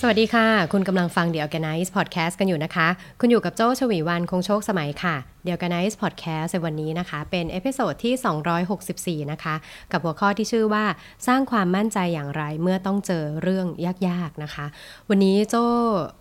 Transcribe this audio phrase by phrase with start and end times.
[0.00, 2.88] สวัสดีค่ะ คุณกำลังฟัง The Organize Podcast กันอยู่นะคะ
[3.20, 9.54] คุณอยู่กับโจ้ชวีวันคงโชคสมัยค่ะ The Organize Podcast ในวันนี้นะคะ เป็น episode ที่ 264 นะคะ
[9.92, 10.84] กับหัวข้อที่ชื่อว่า
[11.26, 13.66] สร้างความมั่นใจอย่างไรเมื่อต้องเจอเรื่อง
[14.08, 14.66] ยากๆนะคะ
[15.08, 15.54] วันนี้โจ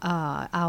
[0.03, 0.67] เอ่อเอา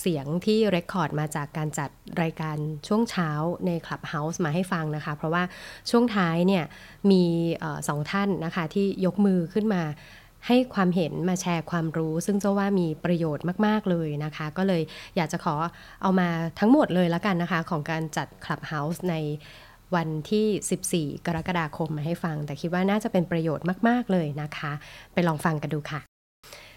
[0.00, 1.90] เสียงที่เรคคอร์ดมาจากการจัด
[2.22, 2.56] รายการ
[2.88, 3.30] ช่วงเช้า
[3.66, 5.42] ใน Clubhouse มาให้ฟังนะคะ เพราะว่า
[5.90, 6.64] ช่วงท้ายเนี่ย
[7.10, 7.22] มี
[7.62, 9.82] ออสองท่านนะคะที่ยกมือขึ้นมา
[10.46, 14.82] ให้ความเห็นมาแชร์ความรู้ ซึ่งเจ้าว่ามีประโยชน์มาก ๆ เลยนะคะ ก็เลย
[15.16, 15.54] อยากจะขอ
[16.02, 19.14] เอามาทั้งหมดเลยล้วกันนะคะ ของการจัด Clubhouse ใน
[19.94, 24.72] วันที่ 14 กรกฎาคมมาให้ฟัง แต่คิดว่าน่าจะเป็นประโยชน์มาก ๆ เลยนะคะ
[25.12, 26.00] ไปลองฟังกันดูค่ะ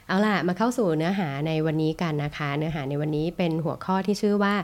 [0.07, 4.55] เอาล่ะ มาเข้าสู่เนื้อหาในวันนี้กันนะคะ เนื้อหาในวันนี้เป็นหัวข้อที่ชื่อว่า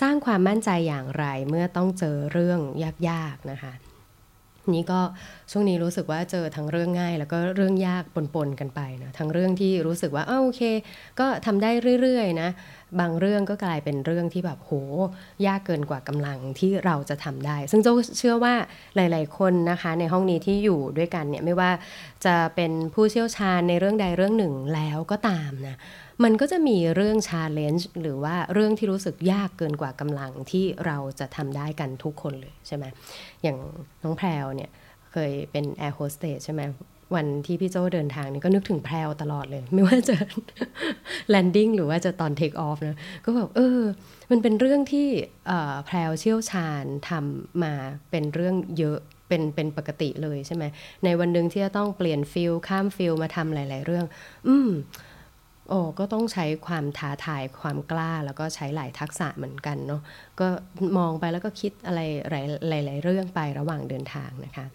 [0.00, 2.60] สร้างความมั่นใจอย่างไรเมื่อต้องเจอเรื่อง
[3.08, 3.72] ยาก ๆ นะคะ
[4.74, 5.00] นี้ก็
[5.52, 10.62] ช่วงนี้รู้สึกว่าเจอทั้งเรื่องง่าย แล้วก็เรื่องยากปนๆกันไปนะทั้งเรื่องที่รู้สึกว่าอ้าโอเค
[11.20, 12.50] ก็ทำได้เรื่อยๆนะ
[13.00, 14.72] บางเรื่องก็กลายเป็นเรื่องที่แบบโห
[15.46, 18.54] ยากเกินกว่ากำลังที่เราจะทำได้ ซึ่งเจ้าเชื่อว่า
[18.96, 21.70] หลาย ๆ คนนะคะ ในห้องนี้ที่อยู่ด้วยกันเนี่ยไม่ว่า
[22.24, 25.76] จะเป็นผู้เชี่ยวชาญในเรื่องใดเรื่องหนึ่งแล้วก็ตามนะ
[26.24, 32.84] มันก็จะมีเรื่อง challenge หรือว่าเรื่องที่รู้สึกยากเกินกว่ากำลังที่เราจะทำได้กันทุกคนเลยใช่ไหม
[33.42, 33.56] อย่าง
[34.02, 34.70] น้องแพรวเนี่ย
[35.12, 36.62] เคยเป็นแอร์โฮสเตสใช่ไหม
[37.14, 40.16] วันที่พี่โจเดินทางนี่ก็นึกถึงแพรวตลอดเลย ไม่ว่าจะ
[41.30, 43.80] landing หรือว่าจะตอน take off นะก็แบบเออ
[44.30, 45.08] มันเป็นเรื่องที่
[45.86, 47.74] แพรวเชี่ยวชาญทำมา
[48.10, 50.64] เป็นเรื่องเยอะเป็นเป็นปกติเลยใช่ไหม
[51.04, 54.04] ในวันหนึ่งที่จะต้องเปลี่ยนฟิลข้ามฟิลมาทำหลาย ๆ เรื่อง
[54.48, 54.70] อืม
[55.68, 60.00] โอ้ก็ต้องใช้ความท้าทายความกล้าแล้วก็ใช้หลายทักษะเหมือนกันเนาะ
[60.40, 60.46] ก็
[60.98, 62.00] มองไปแล้วก็คิดอะไร
[62.68, 64.66] หลายหลายๆเรื่องไประหว่างเดินทางนะคะ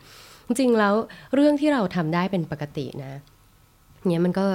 [0.47, 0.93] จริงๆแล้ว
[1.35, 3.13] เรื่องที่เราทำได้เป็นปกตินะ
[4.07, 4.45] เนี่ยมันก็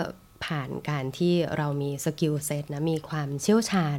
[0.45, 3.99] ผ่านการที่เรามี skill set นะมีความเชี่ยวชาญ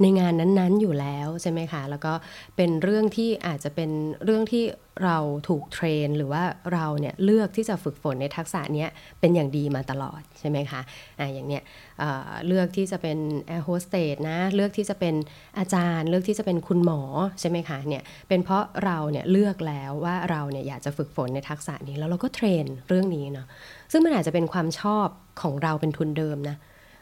[0.00, 2.12] ในงานนั้นๆอยู่แล้วใช่ไหมคะแล้วก็
[2.56, 3.90] เป็นเรื่องที่อาจจะเป็น
[4.24, 4.64] เรื่องที่
[5.04, 6.42] เราถูก train หรือว่า
[6.72, 8.86] เราเนี่ยเลือกที่จะฝึกฝนในทักษะนี้
[9.20, 10.80] เป็นอย่างดีมาตลอดใช่ไหมคะ
[11.18, 11.62] อ่าอย่างเนี้ย
[11.98, 13.18] เลือกที่จะเป็น
[13.48, 15.14] แอร์โฮสเตสนะเลือกที่จะเป็น
[15.58, 17.00] อาจารย์ เลือกที่จะเป็นคุณหมอ
[17.40, 23.46] ใช่ไหมคะเนี่ยเป็นเพราะเราเนี่ยเลือกแล้วว่าเราเนี่ยอยากจะฝึกฝนในทักษะนี้แล้วเราก็ train เรื่องนี้เนาะ
[23.90, 25.08] ซึ่งมันอาจจะเป็นความชอบ
[25.42, 26.56] ของเราเป็นทุนเดิมนะ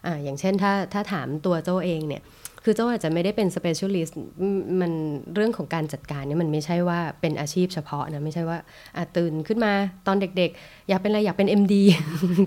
[0.06, 2.22] อ่าอย่างเช่นถ้าถ้าถามตัวโจเองเนี่ย
[2.66, 4.12] คือเจ้าอาจจะไม่ได้เป็น specialist
[4.80, 4.92] มัน
[5.34, 8.58] เรื่องของการจัดการเนี่ยมันไม่ใช่ว่าเป็นอาชีพเฉพาะนะ ไม่ใช่ว่า
[9.16, 9.72] ตื่นขึ้นมา
[10.06, 11.74] ตอนเด็กๆ อยากเป็นอะไรอยากเป็น MD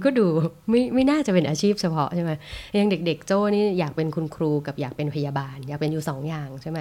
[0.06, 0.26] ก็ดู
[0.70, 2.32] ไม่ไม่น่าจะเป็นอาชีพเฉพาะใช่ไหม
[2.80, 6.80] ยังเด็กๆ โจ้นี่อยากเป็นคุณครูกับอยากเป็นพยาบาล อยากเป็นอยู่สองอย่างใช่ไหม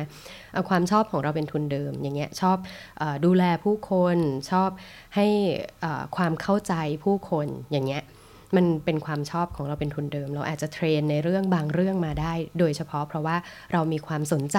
[0.52, 2.56] เอาความชอบของเราเป็นทุนเดิมอย่างเงี้ยชอบ
[3.00, 4.16] อดูแลผู้คน
[4.50, 4.70] ชอบ
[5.16, 5.26] ให้
[6.16, 8.04] ความเข้าใจผู้คนอย่างเงี้ย
[8.56, 13.36] มันเป็นความชอบของเราเป็นทุนเดิม เราอาจจะเทรนในเรื่องบางเรื่องมาได้ โดยเฉพาะเพราะว่า
[13.72, 14.58] เรามีความสนใจ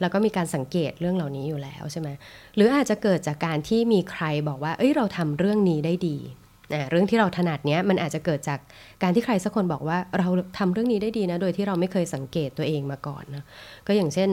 [0.00, 2.08] แล้วก็มีการสังเกตเรื่องเหล่านี้อยู่แล้วใช่ไหม
[2.56, 6.16] หรืออาจจะเกิดจากการที่มีใครบอกว่า เอ้ยเราทำเรื่องนี้ได้ดี
[6.72, 8.58] นะเรื่องที่เราถนัดเนี้ยมันอาจจะเกิดจาก
[9.02, 13.44] การที่ใครสักคนบอกว่าเราทำเรื่องนี้ได้ดีนะโดยที่เราไม่เคยสังเกตตัวเองมาก่อนนะ
[13.86, 14.28] ก็อย่างเช่น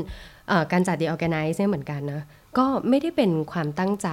[0.72, 2.22] การจัด The Organize เนี่ยเหมือนกันนะ
[2.58, 4.10] ก็ไม่ได้เป็นความตั้งใจ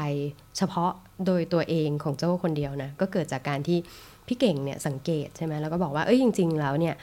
[0.56, 0.92] เฉพาะ
[1.26, 3.78] โดยตัวเองของเจ้าคนเดียวนะก็เกิดจากการที่
[4.30, 6.94] พี่เก่งเนี่ยสังเกตใช่ไหมแล้วก็บอกว่าเอ้ยจริง ๆ แล้วเนี่ย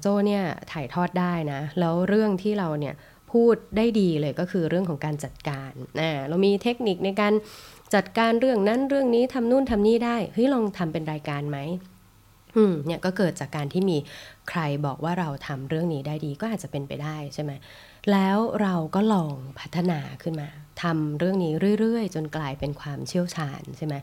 [0.00, 0.42] โจเนี่ย
[0.72, 2.94] ถ่ายทอดได้นะ แล้วเรื่องที่เราเนี่ย
[3.32, 7.32] พูดได้ดีเลยก็คือเรื่องของการจัดการอ่าเรามีเทคนิคในการ
[7.94, 11.58] จัดการเรื่องนั้นเรื่องนี้ทำนู่นทำนี่ได้เฮ้ยลองทำเป็นรายการไหม
[12.56, 13.96] อืมเนี่ยก็เกิดจากการที่มี
[14.48, 17.52] ใครบอกว่าเราทำเรื่องนี้ได้ดีก็อาจจะเป็นไปได้ใช่ไหม
[18.12, 20.48] แล้วเราก็ลองพัฒนาขึ้นมา
[20.82, 23.94] ทำเรื่องนี้เรื่อยๆ จนกลายเป็นความเชี่ยวชาญใช่ไหม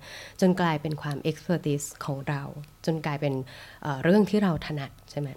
[0.41, 2.41] จนกลายเป็นความ expertise ของเรา
[2.86, 3.34] จนกลายเป็น
[3.84, 5.30] เเรื่องที่เราถนัดใช่ไหม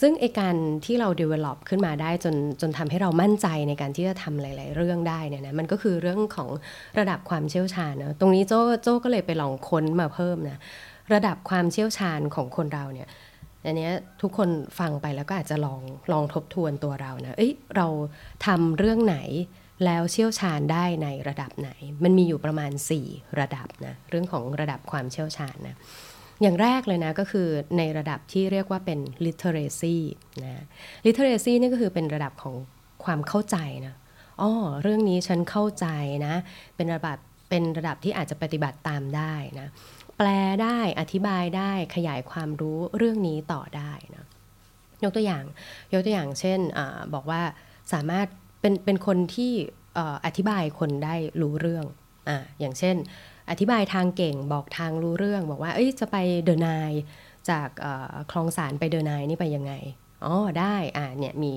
[0.00, 6.48] ซึ่งไอการที่เรา develop ขึ้นมาได้จนจนทำให้เรามั่นใจในการที่จะทำหลาย ๆ เรื่องได้เนี่ยนะมันก็คือเรื่องของ
[6.98, 8.52] ระดับความเชี่ยวชาญนะตรงนี้โจ
[8.82, 10.58] โจก็เลยไปลองค้นมาเพิ่มนะ
[11.14, 13.08] ระดับความเชี่ยวชาญของคนเราเนี่ย
[13.64, 13.90] อันนี้
[14.22, 14.48] ทุกคน
[14.78, 15.80] ฟังไปแล้วก็อาจจะลอง
[16.12, 17.86] ลองทบทวนตัวเรานะเอ้ยเรา
[18.46, 19.18] ทำเรื่องไหน
[19.84, 21.70] แล้วเชี่ยวชาญได้ในระดับไหน
[22.04, 22.72] มันมีอยู่ประมาณ
[23.04, 25.76] 4 ระดับนะเรื่องของระดับความเชี่ยวชาญนะ
[26.42, 27.48] อย่างแรกเลยนะก็คือ
[27.78, 29.96] ในระดับที่เรียกว่าเป็น literacy
[30.44, 30.64] นะ
[31.06, 32.54] literacy นี่ก็คือเป็นระดับของ
[33.04, 33.56] ความเข้าใจ
[33.86, 33.94] นะ
[34.40, 34.50] อ๋อ
[34.82, 35.86] เรื่องนี้ฉันเข้าใจ
[36.26, 36.34] นะ
[36.76, 37.18] เป็นระดับ
[37.48, 39.68] เป็นระดับที่อาจจะปฏิบัติตามได้นะ
[40.18, 40.28] แปล
[40.62, 44.24] ได้อธิบายได้ขยายความรู้เรื่องนี้ต่อได้นะ
[45.04, 45.44] ยกตัวอย่าง
[45.92, 46.80] ยกตัวอย่างเช่นอ
[47.14, 47.42] บอกว่า
[47.92, 48.26] สามารถ
[48.60, 49.52] เป็นเป็นคนที่
[50.24, 51.84] อธิบายคนได้รู้เรื่อง
[52.28, 52.96] อ่าอย่างเช่น
[53.50, 56.92] อธิบายทางเก่งบอกทางรู้เรื่อง บอกว่าเอ้ยจะไปเดนาย
[57.50, 57.68] จาก
[58.30, 59.72] คลองสารไปเดนายนี่ไปยังไง
[60.24, 61.52] อ๋อได้อ่าเนี่ยมี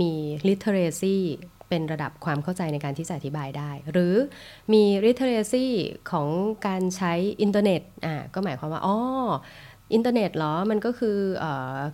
[0.00, 0.10] มี
[0.48, 1.16] literacy
[1.68, 4.14] เป็นระดับความเข้าใจในการที่จะอธิบายได้ หรือ
[4.72, 5.66] มี literacy
[6.10, 6.28] ของ
[6.66, 7.12] การใช้
[7.42, 8.96] อินเทอร์เน็ตอ่าก็หมายความว่าอ๋อ
[9.94, 11.46] อินเทอร์เน็ตเหรอ มันก็คืออ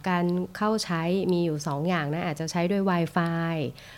[0.08, 0.24] การ
[0.56, 1.02] เข้าใช้
[1.32, 3.54] มีอยู่2อย่างนะ อาจจะใช้ด้วย Wi-Fi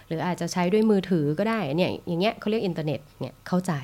[0.07, 3.75] หรืออาจจะใช้ด้วยมือถือก็ได้เนี่ยอย่างเงี้ยเขาเรียกอินเทอร์เน็ตเนี่ยเข้าใจ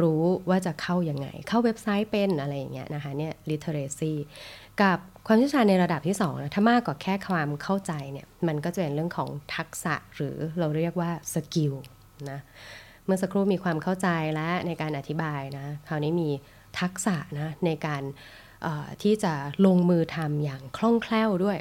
[0.00, 4.12] รู้ว่าจะเข้ายังไง เข้าเว็บไซต์เป็นอะไรอย่างเงี้ยนะคะเนี่ย literacy
[4.82, 11.74] กับความเชี่ยวชาญในระดับที่2นะถ้ามากกว่าแค่ความเข้าใจเนี่ยมันก็จะเป็นเรื่องของทักษะหรือเราเรียกว่า skill
[12.30, 12.38] นะ
[13.04, 16.30] เมื่อสักครู่มีความเข้าใจแล้วในการอธิบายนะคราวนี้มี
[16.80, 18.02] ทักษะนะในการ
[19.02, 19.32] ที่จะ
[19.66, 21.58] ลงมือทำอย่างคล่องแคล่วด้วย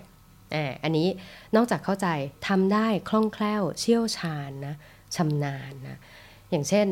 [0.83, 1.07] อันนี้
[1.55, 2.07] นอกจากเข้าใจ
[2.47, 4.75] ทำได้คล่องแคล่ว เชี่ยวชาญนะ
[5.15, 5.97] ชำนาญนะ
[6.49, 6.87] อย่างเช่น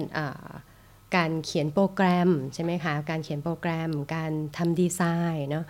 [1.15, 5.01] การเขียนโปรแกรมใช่ไหมคะการเขียนโปรแกรม การทำดีไซ
[5.33, 5.65] น์เนาะ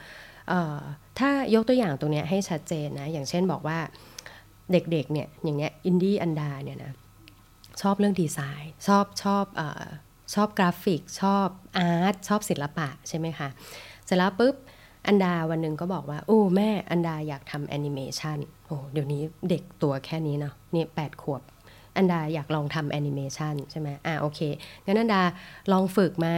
[1.19, 3.79] ถ้ายกตัวอย่างตรงนี้ให้ชัดเจนนะอย่างเช่นบอกว่า
[4.71, 6.93] เด็กๆเนี่ยอย่างเนี้ยอินดี้อันดาเนี่ยนะ
[7.81, 9.61] ชอบเรื่องดีไซน์ชอบชอบอ
[10.33, 11.47] ชอบกราฟิก ชอบ
[11.77, 13.49] art ชอบศิลปะใช่ไหมคะ
[14.11, 14.55] เสร็จแล้วปุ๊บ
[15.07, 21.43] อันดาวันหนึ่งก็บอกว่า โอ้แม่อันดาอยากทำแอนิเมชันโอ้เดี๋ยวนี้เด็กตัวแค่นี้เนาะนี่แปดขวบ
[21.97, 24.39] อันดาอยากลองทำแอนิเมชันใช่ไหมอ่าโอเค
[24.85, 25.21] งั้นอันดา
[25.71, 26.29] ลองฝึกไหม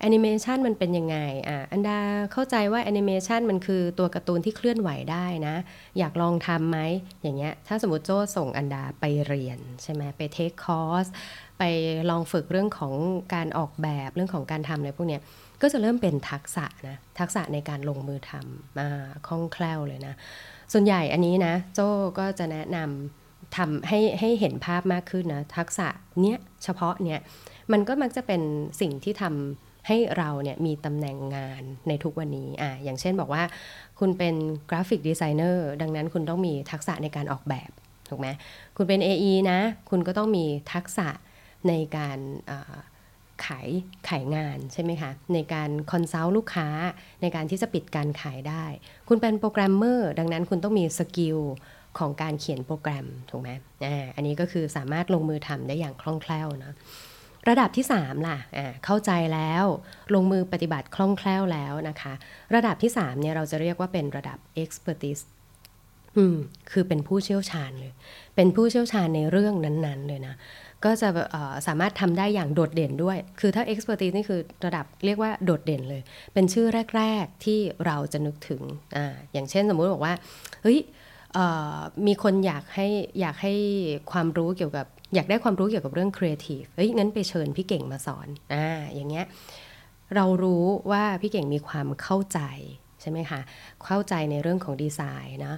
[0.00, 1.18] แอนิเมชันมันเป็นยังไง
[1.48, 1.98] อ่าอันดา
[2.32, 5.56] เข้าใจว่าแอนิเมชันมันคือตัวการ์ตูนที่เคลื่อนไหวได้นะ
[5.98, 6.78] อยากลองทำไหม
[7.22, 11.06] อย่างเงี้ยถ้าสมมติโจ้ส่งอันดาไปเรียนใช่ไหมไป take course
[11.58, 11.62] ไป
[12.10, 12.94] ลองฝึกเรื่องของ
[13.34, 15.22] การออกแบบเรื่องของการทำอะไรพวกเนี้ย
[15.62, 18.88] ก็จะเริ่มเป็นทักษะนะทักษะในการลงมือทำมา
[19.26, 20.14] คล่องแคล่วเลยนะ
[20.72, 21.88] ส่วนใหญ่อันนี้นะ โจ้
[22.18, 25.88] ก็จะแนะนำทำให้ให้เห็นภาพมากขึ้นนะ ทักษะ
[26.22, 27.20] เนี้ยเฉพาะเนี้ย
[27.72, 28.42] มันก็มักจะเป็น
[28.80, 33.42] สิ่งที่ทำให้เราเนี่ยมีตำแหน่งงานในทุกวันนี้อ่าอย่างเช่นบอกว่า
[33.98, 34.34] คุณเป็น
[34.70, 37.70] graphic designer ดังนั้นคุณต้องมีทักษะในการออกแบบ
[38.08, 38.28] ถูกไหม
[38.76, 39.58] คุณเป็น AE นะ
[39.90, 41.08] คุณก็ต้องมีทักษะ
[41.68, 42.18] ในการ
[43.44, 43.68] ขาย
[44.08, 46.68] ขายงานใช่ไหมคะ ในการ consult ลูกค้า
[47.22, 48.64] ในการที่จะปิดการขายได้
[49.08, 51.38] คุณเป็นโปรแกรมเมอร์ดังนั้นคุณต้องมี skill
[51.98, 53.50] ของการเขียนโปรแกรมถูกไหม
[53.86, 56.72] อ่าอันนี้ก็คือสามารถลงมือทำได้อย่างคล่องแคล่วนะ
[57.48, 59.64] ระดับที่ 3 ล่ะอ่าเข้าใจแล้ว
[60.14, 62.12] ลงมือปฏิบัติคล่องแคล่วแล้วนะคะ
[62.54, 65.24] ระดับที่ 3 เนี่ยเราจะเรียกว่าเป็นระดับ expertise
[66.16, 66.36] อืม
[66.70, 67.92] คือเป็นผู้เชี่ยวชาญเลย
[68.36, 70.34] เป็นผู้เชี่ยวชาญในเรื่องนั้นๆเลยนะ
[70.86, 71.08] ก็จะ
[71.66, 76.02] สามารถทำได้อย่างโดดเด่นด้วย คือถ้า expertise นี่คือระดับเรียกว่าโดดเด่นเลย
[76.34, 76.66] เป็นชื่อ
[76.96, 78.62] แรก ๆ ที่เราจะนึกถึง
[78.96, 78.98] อ
[79.32, 80.14] อย่างเช่นสมมุติบอกว่า
[80.62, 80.78] เฮ้ย
[82.06, 82.88] มีคนอยากให้
[83.20, 83.52] อยากให้
[84.12, 89.26] ความรู้เกี่ยวกับ อยากได้ความรู้เกี่ยวกับเรื่องครีเอทีฟเฮ้ยงั้นไปเชิญพี่เก่งมาสอนอ่าอย่างเงี้ย
[90.14, 92.40] เรารู้ว่าพี่เก่งมีความเข้าใจ
[93.00, 93.40] ใช่ไหมคะ
[93.86, 95.54] เข้าใจในเรื่องของดีไซน์นะ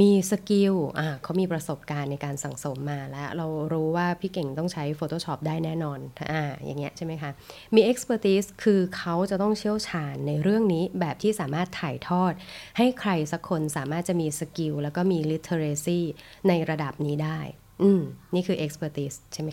[0.00, 5.98] มี skill อ่าเขามีประสบการณ์ในการสั่งสมมาแล้ว เรารู้ว่าพี่เก่งต้องใช้ Photoshop ได้แน่นอน
[6.32, 7.30] อ่าอย่างเงี้ยใช่ไหมคะ
[7.74, 12.32] มี expertise คือเขาจะต้องเชี่ยวชาญในเรื่องนี้แบบที่สามารถถ่ายทอด
[12.78, 16.00] ให้ใครสักคนสามารถจะมีสกิลแล้วก็มี literacy
[16.48, 17.38] ในระดับนี้ได้
[17.82, 18.02] อืม
[18.34, 19.50] นี่คือ expertise ใช่ไหม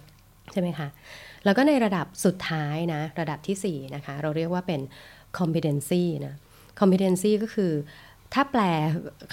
[0.52, 0.88] ใช่ไหมคะ
[1.46, 4.82] แล้วก็ในระดับสุดท้ายนะ ระดับที่ 4 นะคะ เราเรียกว่าเป็น
[5.40, 6.36] competency นะ
[6.80, 7.72] competency ก็คือ
[8.34, 8.64] ถ้าแปล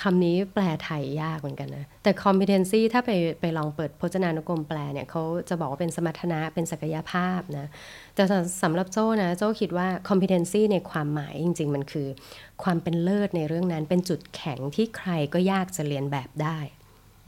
[0.03, 3.11] คำนี้แปลไทยยากเหมือนกันนะ แต่ competency ถ้าไป
[3.41, 7.67] ไปลองเปิดพจนานุกรมแปลเนี่ยเขาจะบอกว่าเป็นสมรรถนะเป็นศักยภาพนะ
[8.15, 8.23] แต่
[8.63, 12.09] สำหรับโจ้นะโจ้คิดว่า competency ในความหมายจริง ๆ มันคือ
[12.63, 16.59] ความเป็นเลิศในเรื่องนั้น เป็นจุดแข็งที่ใครก็ยากจะเรียนแบบได้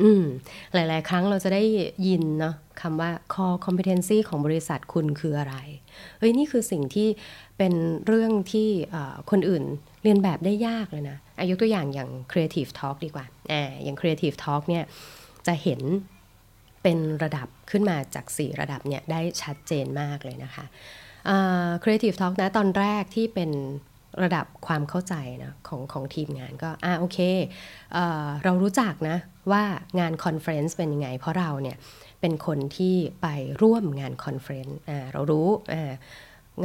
[0.02, 0.24] อืม
[0.74, 1.62] หลาย ๆ ครั้งเราจะได้
[2.06, 5.56] ยินเนาะคำว่า core competency ของบริษัทคุณคืออะไร
[6.18, 7.08] เฮ้ยนี่คือสิ่งที่
[7.58, 7.74] เป็น
[8.06, 8.68] เรื่องที่
[9.30, 9.64] คนอื่น
[10.02, 14.84] เรียนแบบได้ยากเลยนะอายุตัวอย่างอย่าง Creative Talk ดีกว่าอ่าอย่าง Creative Talk เนี่ย
[15.46, 15.80] จะเห็น
[16.82, 20.64] เป็นระดับขึ้นมาจาก 4 ระดับเนี่ยได้ชัดเจนมากเลยนะคะ
[21.82, 23.50] Creative Talk นะตอนแรกที่เป็น
[24.22, 27.18] ระดับความเข้าใจนะของของทีมงานก็อ่าโอเค
[27.92, 27.98] เอ
[28.44, 29.16] เรารู้จักนะ
[29.50, 29.62] ว่า
[30.00, 31.76] งาน conference เป็นยังไง เพราะเราเนี่ย
[32.20, 33.26] เป็นคนที่ไป
[33.62, 34.78] ร่วมงาน conference
[35.12, 35.48] เรารู้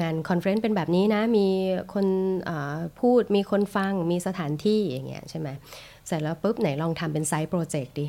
[0.02, 1.48] งาน conference เป็นแบบนี้นะ มี
[1.94, 2.06] คน
[3.00, 5.50] พูดมีคนฟังมีสถานที่อย่างเงี้ยใช่ไหม
[6.08, 8.06] เสร็จแล้วปุ๊บไหนลองทำเป็น side project ดิ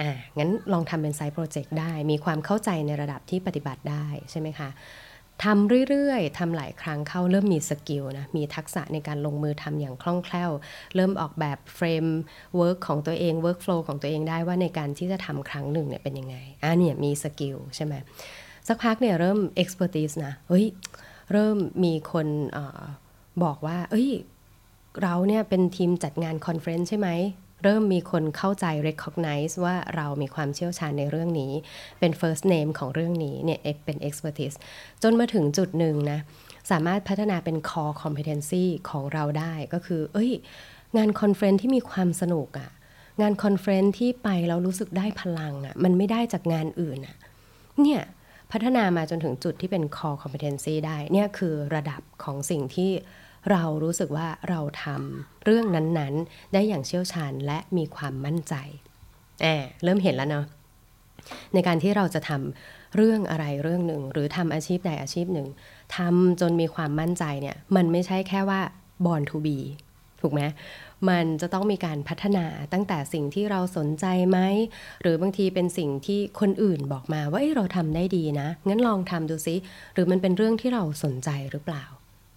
[0.00, 4.70] อ่างั้นลองทำเป็น side project ได้ มีความเข้าใจในระดับที่ปฏิบัติได้ใช่ไหมคะ
[5.44, 10.50] ทำเรื่อยๆ ทำหลายครั้งเข้าเริ่มมี skill นะ มีทักษะในการลงมือทำอย่างคล่องแคล่ว
[10.94, 17.94] เริ่มออกแบบ framework ของตัวเอง workflow ของตัวเองได้ว่าในการที่จะทำครั้งหนึ่งเนี่ยเป็นยังไงอะเนี่ยมี skill ใช่ไหม
[18.68, 20.66] สักพักเนี่ยเริ่ม expertise นะ เฮ้ย
[21.32, 22.58] เริ่มมีคนอ
[23.42, 24.10] บอกว่า เอ้ย
[25.02, 27.10] เราเนี่ยเป็นทีมจัดงาน conference ใช่ไหม
[27.64, 31.52] เริ่มมีคนเข้าใจ recognize ว่าเรามีความเชี่ยวชาญในเรื่องนี้
[32.00, 34.56] เป็น first name ของเรื่องนี้เนี่ยเป็น expertise
[35.02, 36.18] จนมาถึงจุดหนึ่งนะ
[36.70, 40.30] สามารถพัฒนาเป็น core competency ของเราได้ก็คือ เอ้ย
[40.96, 42.70] งาน conference ที่มีความสนุกอะ
[43.22, 47.16] งาน conference ที่ไปแล้วรู้สึกได้พลังอะมันไม่ได้จากงานอื่นอะ
[47.82, 48.02] เนี่ย
[48.52, 52.90] พัฒนามาจนถึงจุดที่เป็น core competency ได้เนี่ยคือระดับของสิ่งที่
[53.50, 58.54] เรารู้สึกว่าเราทำเรื่องนั้นๆ ได้อย่างเชี่ยวชาญและมีความมั่นใจ
[59.42, 60.44] แอบเริ่มเห็นแล้วเนาะ
[61.54, 65.48] ในการที่เราจะทำเรื่องอะไรเรื่องหนึ่ง หรือทำอาชีพใดอาชีพหนึ่ง
[65.96, 68.60] ทำจนมีความมั่นใจเนี่ย มันไม่ใช่แค่ว่า
[69.04, 69.58] born to be
[70.20, 70.42] ถูกไหม
[71.08, 74.38] มันจะต้องมีการพัฒนาตั้งแต่สิ่งที่เราสนใจไหม
[75.02, 79.56] หรือบางทีเป็นสิ่งที่คนอื่นบอกมาว่าเราทำได้ดีนะ งั้นลองทำดูซิ
[79.94, 81.84] หรือมันเป็นเรื่องที่เราสนใจหรือเปล่า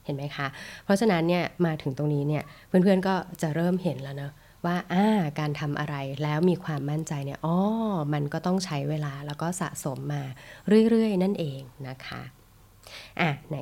[0.05, 0.47] เห็นไหมคะ
[0.83, 4.31] เพราะฉะนั้นเนี่ยมาถึงตรงนี้เนี่ยเพื่อนๆก็จะเริ่มเห็นแล้วเนะ
[4.65, 5.07] ว่าอ่า
[5.39, 7.55] การทำอะไรแล้วมีความมั่นใจเนี่ยอ๋อ
[8.13, 10.23] มันก็ต้องใช้เวลาแล้วก็สะสมมา
[10.89, 12.21] เรื่อยๆ นั่นเองนะคะ
[13.21, 13.57] อะไหน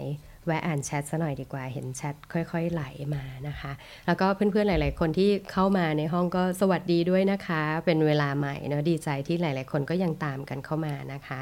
[0.48, 2.84] แวะอ่านแชทซะหน่อยดีกว่า เห็นแชทค่อย ๆ ไหล
[3.16, 3.72] มานะคะ
[4.06, 11.42] แล้วก็เพื่อนๆหลาย ๆ คนที่เข้ามาในห้องก็สวัสดีด้วยนะคะ เป็นเวลาใหม่เนาะดีใจที่หลาย ๆ คนก็ยังตามกันเข้ามานะคะ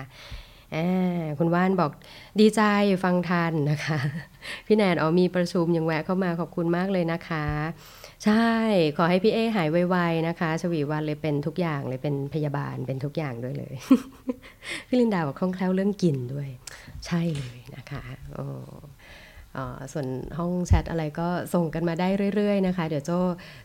[1.39, 1.91] คุณว่านบอก
[2.39, 2.61] ดีใจ
[3.03, 3.99] ฟังทันนะคะ
[4.65, 7.45] พี่แนนอ๋อมีประชุมยังแวะเข้ามาขอบคุณมากเลยนะคะ
[8.23, 8.49] ใช่
[8.97, 13.75] ขอให้พี่เอหายไวๆนะคะ ชวีวันเลยเป็นทุกอย่างเลยเป็นพยาบาลเป็นทุกอย่างด้วยเลย
[14.87, 16.49] พี่ลินดาบอกคล่องแคล่วเรื่องกินด้วย
[17.05, 18.03] ใช่เลยนะคะ
[18.33, 18.45] โอ้
[19.93, 20.07] ส่วน
[20.37, 23.11] ห้องแชทอะไรก็ส่งกันมาได้เรื่อยๆนะคะ เดี๋ยวโจ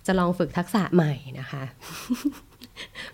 [0.07, 1.63] จะลองฝึกทักษะใหม่นะคะ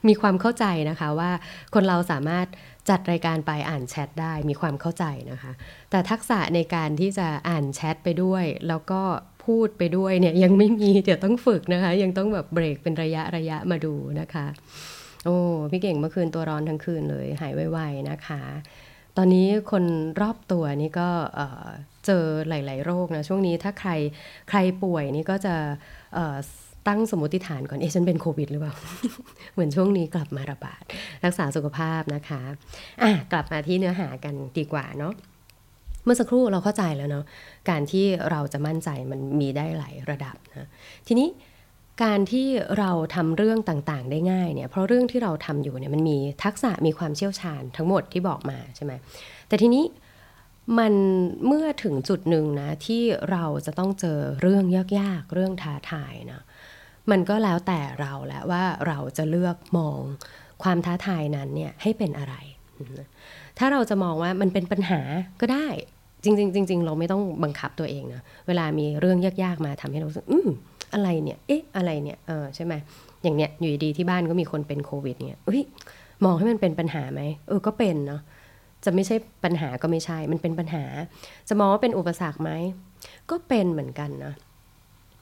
[0.06, 1.30] มีความเข้าใจนะคะว่า
[1.74, 2.46] คนเราสามารถ
[2.90, 5.52] จัดรายการไปอ่านแชทได้มีความเข้าใจนะคะ
[5.90, 9.02] แต่ทักษะในการที่จะอ่านแชทไปด้วย แล้วก็
[9.46, 14.46] พูดไปด้วยเนี่ยยังไม่มีเดี๋ยวต้องฝึกนะคะ ยังต้องแบบเบรกเป็นระยะระยะมาดูนะคะ
[15.24, 15.36] โอ้
[15.70, 18.42] พี่เก่งเมื่อคืนตัวร้อนทั้งคืนเลยหายไวๆนะคะ
[19.16, 19.84] ตอนนี้คน
[20.20, 21.08] รอบตัวนี่ก็
[22.06, 23.90] เจอหลาย ๆ โรคนะช่วงนี้ถ้าใคร
[24.48, 25.54] ใครป่วยนี่ก็จะ
[26.88, 28.74] ตั้งสมมติฐานก่อน เอ๊ะฉันเป็นโควิดหรือเปล่า
[29.52, 30.82] เหมือนช่วงนี้กลับมาระบาด
[31.24, 32.42] รักษาสุขภาพนะคะ
[33.02, 35.12] อะ กลับมาที่เนื้อหากันดีกว่าเนาะ
[36.06, 37.24] เมื่อสักครู่เราเข้าใจแล้วเนาะ
[37.70, 40.68] การที่เราจะมั่นใจมันมีได้หลายระดับนะ
[41.06, 41.28] ทีนี้
[42.04, 42.46] การที่
[42.78, 48.92] เราทำเรื่องต่างๆ ได้ง่ายเนี่ยเพราะเรื่องที่เราทำอยู่เนี่ยมันมีทักษะมีความเชี่ยวชาญทั้งหมดที่บอกมาใช่ไหม
[49.48, 49.84] แต่ทีนี้
[50.78, 50.94] มัน
[51.46, 54.64] เมื่อถึงจุดหนึ่งนะที่เราจะต้องเจอเรื่อง
[54.98, 56.42] ยากๆเรื่องท้าทายนะ
[57.10, 60.00] มันก็แล้วแต่เราแหละว่าเราจะเลือกมอง
[60.62, 62.34] ความท้าทายนั้นเนี่ยให้เป็นอะไร
[63.58, 65.00] ถ้าเราจะมองว่ามันเป็นปัญหา
[65.40, 65.68] ก็ได้
[66.24, 70.48] จริงจริงๆเราไม่ต้องบังคับตัวเองนะเวลามีเรื่องยากๆมาทำให้เราสึกอืม
[70.94, 72.74] อะไรเนี่ยเอ๊ะอะไรเนี่ยเออใช่ไหม
[73.22, 75.62] อย่างเนี้ยอยู่ดีที่บ้านก็มีคนเป็นโควิดเนี่ยเฮ้ย
[76.24, 78.20] มองให้มันเป็นปัญหาไหมเออก็เป็นเนาะ
[78.84, 80.84] จะไม่ใช่ปัญหาก็ไม่ใช่ มันเป็นปัญหา
[81.48, 82.50] จะมองว่าเป็นอุปสรรคไหม
[83.30, 84.34] ก็เป็นเหมือนกันนะ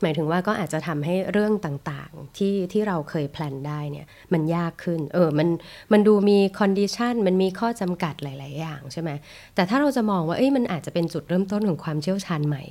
[0.04, 5.49] หมายถึงว่าก็อาจจะทำให้เรื่องต่างๆ ที่ที่เราเคย plan ได้เนี่ยมันยากขึ้น เออมัน
[5.92, 9.11] มันดูมี condition มันมีข้อจำกัดหลาย ๆ อย่างใช่ไหม
[9.54, 12.64] แต่ถ้าเราจะมองว่าเอ้ยมันอาจจะเป็นจุดเริ่มต้นของความเชี่ยวชาญใหม่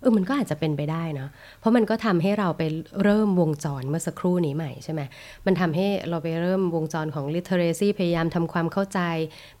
[0.00, 2.62] เออมันก็อาจจะเป็นไปได้เนาะเพราะมันก็ทำให้เราไป
[3.02, 5.00] เริ่มวงจรเมื่อสักครู่นี้ใหม่ใช่ไหม
[5.46, 9.00] มันทำให้เราไปเริ่มวงจรของ literacy พยายามทำความเข้าใจ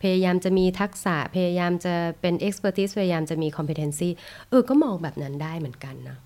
[0.02, 4.08] พยายามจะมีทักษะ พยายามจะเป็น expertise พยายามจะมี competency
[4.48, 6.18] เออก็มองแบบนั้นได้เหมือนกันเนาะ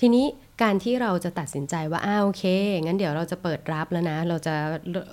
[0.00, 0.26] ทีนี้
[0.62, 2.44] การที่เราจะตัดสินใจว่าอ้าโอเค
[2.84, 4.54] งั้นเดี๋ยวเราจะเปิดรับแล้วนะ เราจะ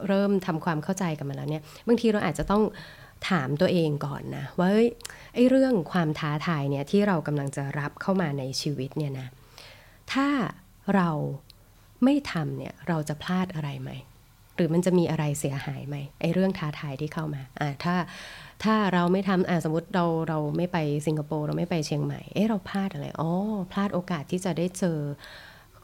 [0.08, 2.64] เริ่มทำความเข้าใจกับมันแล้วเนี่ย บางทีเราอาจจะต้อง
[3.30, 4.90] ถามตัวเองก่อนนะ ว่าเฮ้ย
[5.36, 9.28] ไอ้เรื่องความท้าทายเนี่ยที่เรากำลังจะรับเข้ามาในชีวิตเนี่ยนะ
[10.14, 10.28] ถ้า
[10.96, 11.10] เรา
[12.04, 13.92] ไม่ทำเนี่ยเราจะพลาดอะไรไหม
[14.56, 17.96] หรือมันจะมีอะไรเสียหายไหมไอ้เรื่องท้าทายที่เข้ามาอ่าถ้า
[18.64, 23.32] ถ้าเราไม่ทำอ่าสมมติเราเราไม่ไปสิงคโปร์เราไม่ไปเชียงใหม่ เอ๊ะเราพลาดอะไร อ๋อ
[23.72, 24.98] พลาดโอกาสที่จะได้เจอ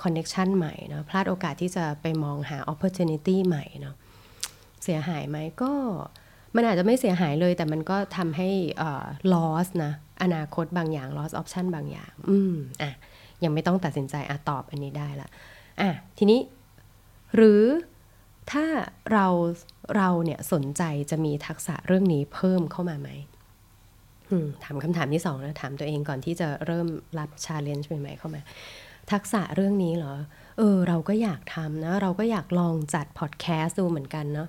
[0.03, 3.95] connection ใหม่เนาะ พลาดโอกาสที่จะไปมองหา opportunity ใหม่เนาะ
[4.83, 5.71] เสียหายไหมก็
[6.55, 8.49] มันอาจจะไม่เสียหายเลย แต่มันก็ทำให้
[9.33, 12.91] loss นะ อนาคตบางอย่าง loss option บางอย่าง อืม อะ
[13.43, 15.29] ยังไม่ต้องตัดสินใจ อะ ตอบอันนี้ได้ละ
[15.81, 16.39] อะ ทีนี้
[17.35, 17.61] หรือ
[18.51, 18.65] ถ้า
[19.13, 19.27] เรา
[19.98, 23.10] เราเนี่ยสนใจจะมีทักษะเรื่องนี้เพิ่มเข้ามาไหม
[24.43, 26.88] มถามคำถามที่สองนะถามตัวเองก่อนที่จะเริ่ม
[27.20, 28.41] รับชาเลนจ์ใหม่ๆเข้ามา
[29.12, 30.13] ทักษะเรื่องนี้เหรอ
[30.58, 34.48] เออ เราก็อยากทำนะ เราก็อยากลองจัดพอดแคสต์ดูเหมือนกันเนาะ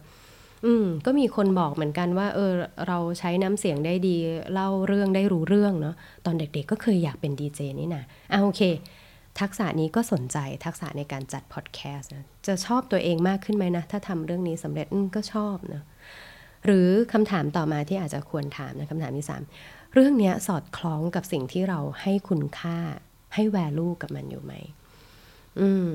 [0.66, 2.52] อืมก็มีคนบอกเหมือนกันว่า เออ
[2.88, 4.16] เราใช้น้ำเสียงได้ดี
[4.52, 5.94] เล่าเรื่องได้รู้เรื่องเนาะ
[6.26, 8.62] ตอนเด็กๆก็เคยอยากเป็นดีเจนี่นะอะโอเค
[9.40, 14.86] ทักษะนี้ก็สนใจทักษะในการจัดพอดแคสต์นะจะชอบตัวเองมากขึ้นไหมนะ ถ้าทำเรื่องนี้สำเร็จ
[15.16, 15.84] ก็ชอบเนาะ
[16.66, 19.42] หรือคำถามต่อมาที่อาจจะควรถามนะคำถามที่สาม
[19.94, 22.78] เรื่องนี้สอดคล้องกับสิ่งที่เราให้คุณค่า
[23.34, 24.54] ให้ value กับมันอยู่ไหม
[25.60, 25.88] อืม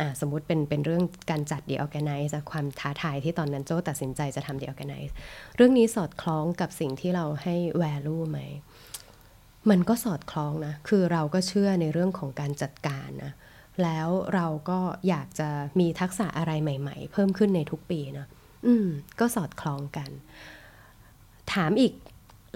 [0.00, 5.12] อ่าสมมุติเป็นเป็นเรื่องการจัด The Organize ความท้าทายที่ตอนนั้นโจ้ตัดสินใจจะทำ The Organize
[5.56, 8.38] เรื่องนี้สอดคล้องกับสิ่งที่เราให้ value ไหม
[9.70, 13.32] มันก็สอดคล้องนะ คือเราก็เชื่อในเรื่องของการจัดการนะ
[13.82, 15.48] แล้วเราก็อยากจะ
[15.80, 18.26] มีทักษะอะไรใหม่ ๆ เพิ่มขึ้นในทุกปีนะ
[18.66, 18.88] อืม
[19.20, 20.10] ก็สอดคล้องกัน
[21.52, 21.92] ถามอีก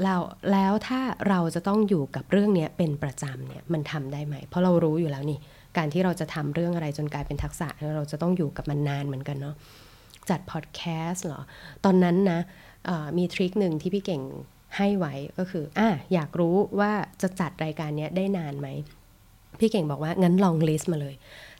[0.04, 0.16] เรา
[0.52, 5.38] แล้วถ้าเราจะต้องอยู่กับเรื่องนี้เป็นประจำเนี่ยมันทำได้ไหม เพราะเรารู้อยู่แล้วนี่
[5.76, 9.54] การที่เราจะทำเรื่องอะไรจนกลายเป็นทักษะ เราจะต้องอยู่กับมันนานเหมือนกันเนาะ
[10.30, 11.40] จัดพอดแคสต์เหรอ
[11.84, 12.40] ตอนนั้นนะ
[13.18, 14.22] มี trick หนึ่งที่พี่เก่ง
[14.76, 18.68] ให้ไว้ก็คืออะอยากรู้ว่าจะจัดรายการนี้ได้นานไหม
[19.58, 21.14] พี่เก่งบอกว่างั้นลอง list มาเลย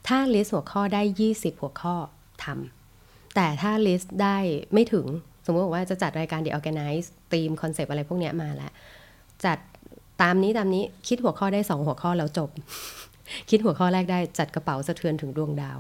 [0.09, 1.03] ถ้า list หัวข้อได้
[1.33, 1.95] 20 หัวข้อ
[2.45, 4.37] ทำแต่ถ้า list ได้
[4.75, 5.07] ไม่ถึง
[5.47, 8.71] สมมติว่าจะจัดรายการ The Organize ธีมคอนเซปต์อะไรพวกนี้มาแล้ว
[9.45, 9.59] จัด
[10.23, 12.51] ตามนี้ตามนี้คิดหัวข้อได้ 2 หัวข้อแล้วจบ
[13.51, 15.79] คิดหัวข้อแรกได้จัดกระเป๋าสะเทือนถึงดวงดาว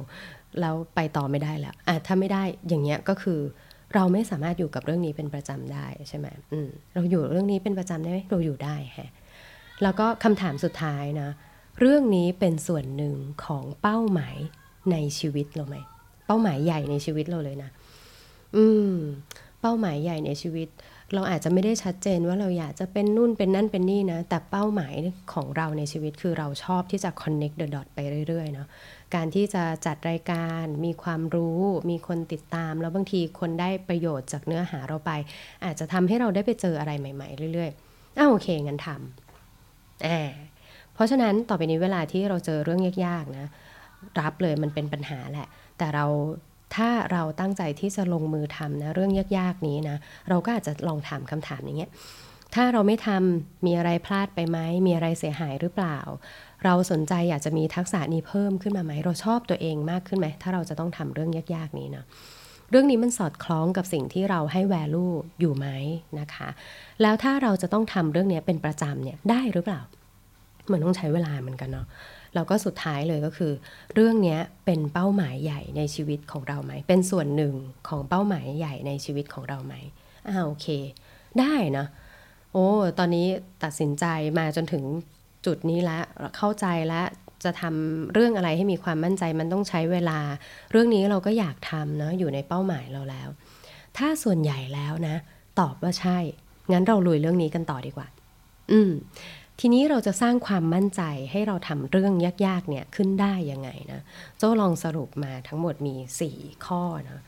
[0.60, 3.40] แล้วไปต่อไม่ได้แล้วอะถ้าไม่ได้อย่างเงี้ยก็คือ
[3.94, 9.10] เราไม่สามารถอยู่กับเรื่องนี้เป็นประจำได้ใช่ไหมอืมเราอยู่เรื่องนี้เป็นประจำได้ไหมเราอยู่ได้ฮะ
[9.82, 11.30] แล้วก็คำถามสุดท้ายนะ
[11.80, 14.36] เรื่องนี้เป็นส่วนหนึ่งของเป้าหมาย
[14.92, 15.76] ในชีวิตเราไหม
[16.26, 17.70] เป้าหมายใหญ่ในชีวิตเราเลยนะ
[18.56, 18.94] อืม
[19.60, 20.68] เป้าหมายใหญ่ในชีวิต
[21.14, 24.94] เราอาจจะไม่ได้ชัดเจนว่าเราอยากจะเป็นนู่นเป็นนั่นเป็นนี่นะ แต่เป้าหมาย
[25.32, 28.68] ของเราในชีวิตคือเราชอบที่จะ connect the dot ไปเรื่อยๆเนาะ
[29.14, 35.10] การที่จะจัดรายการมีความรู้มีคนติดตาม แล้วบางทีคนได้ประโยชน์จากเนื้อหาเราไป
[35.64, 40.30] อาจจะทำให้เราได้ไปเจออะไรใหม่ ๆ เรื่อยๆอ้าโอเคงั้นทำอ่า
[40.94, 43.46] เพราะฉะนั้นต่อไปนี้เวลาที่เราเจอเรื่องยากๆนะ
[44.20, 46.06] รับเลยมันเป็นปัญหาแหละ แต่เรา
[46.74, 49.96] ถ้าเราตั้งใจที่จะลงมือทำนะเรื่องยากๆนี้นะ
[50.28, 51.90] เราก็อาจจะลองถามคำถามอย่างเงี้ย
[52.54, 55.98] ถ้าเราไม่ทำมีอะไรพลาดไปไหมมีอะไรเสียหายหรือเปล่า
[56.64, 62.04] เราสนใจอยากจะมีทักษะนี้เพิ่มขึ้นมาไหม เราชอบตัวเองมากขึ้นไหม ถ้าเราจะต้องทำเรื่องยากๆนี้นะ
[62.70, 65.66] เรื่องนี้มันสอดคล้องกับสิ่งที่เราให้ value อยู่ไหม
[66.20, 66.48] นะคะ
[67.02, 69.80] แล้วถ้าเราจะต้องทำเรื่องนี้เป็นประจำเนี่ยได้หรือเปล่า
[70.66, 71.86] เหมันต้องใช้เวลาเหมือนกันเนาะ
[72.34, 73.52] แล้วก็สุดท้ายเลยก็คือ
[73.94, 77.54] เรื่องนี้เป็นเป้าหมายใหญ่ในชีวิตของเราไหม เป็นส่วนหนึ่ง
[77.88, 79.74] ของเป้าหมายใหญ่ในชีวิตของเราไหม
[80.28, 80.66] อ่าโอเค
[81.40, 81.86] ได้นะ
[82.52, 82.66] โอ้
[82.98, 83.26] ตอนนี้
[83.64, 84.04] ตัดสินใจ
[84.38, 84.84] มาจนถึง
[85.46, 86.02] จุดนี้ล้ว
[86.36, 87.06] เข้าใจแล้ว
[87.44, 90.18] จะทำเรื่องอะไรให้มีความมั่นใจมันต้องใช้เวลา
[90.70, 93.28] เรื่องนี้เราก็อยากทำเนาะอยู่ในเป้าหมายเราแล้ว
[93.96, 95.16] ถ้าส่วนใหญ่แล้วนะ
[95.60, 96.18] ตอบว่าใช่
[96.72, 98.06] งั้นเราลุยเรื่องนี้กันต่อดีกว่า
[98.72, 98.92] อืม
[99.60, 102.12] ทีนี้เราจะสร้างความมั่นใจให้เราทำเรื่อง
[102.46, 104.00] ยากๆเนี่ยขึ้นได้ยังไงนะ
[104.38, 105.94] โจ้ลองสรุปมาทั้งหมดมี
[106.30, 107.22] 4 ข้อนะ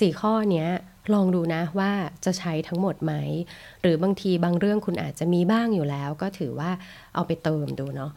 [0.00, 0.68] สี่ข้อเนี้ย
[1.14, 1.92] ลองดูนะว่า
[2.24, 3.14] จะใช้ทั้งหมดไหม
[3.82, 6.70] หรือบางทีบางเรื่องคุณอาจจะมีบ้างอยู่แล้ว ก็ถือว่า
[7.14, 8.12] เอาไปเติมดูเนาะ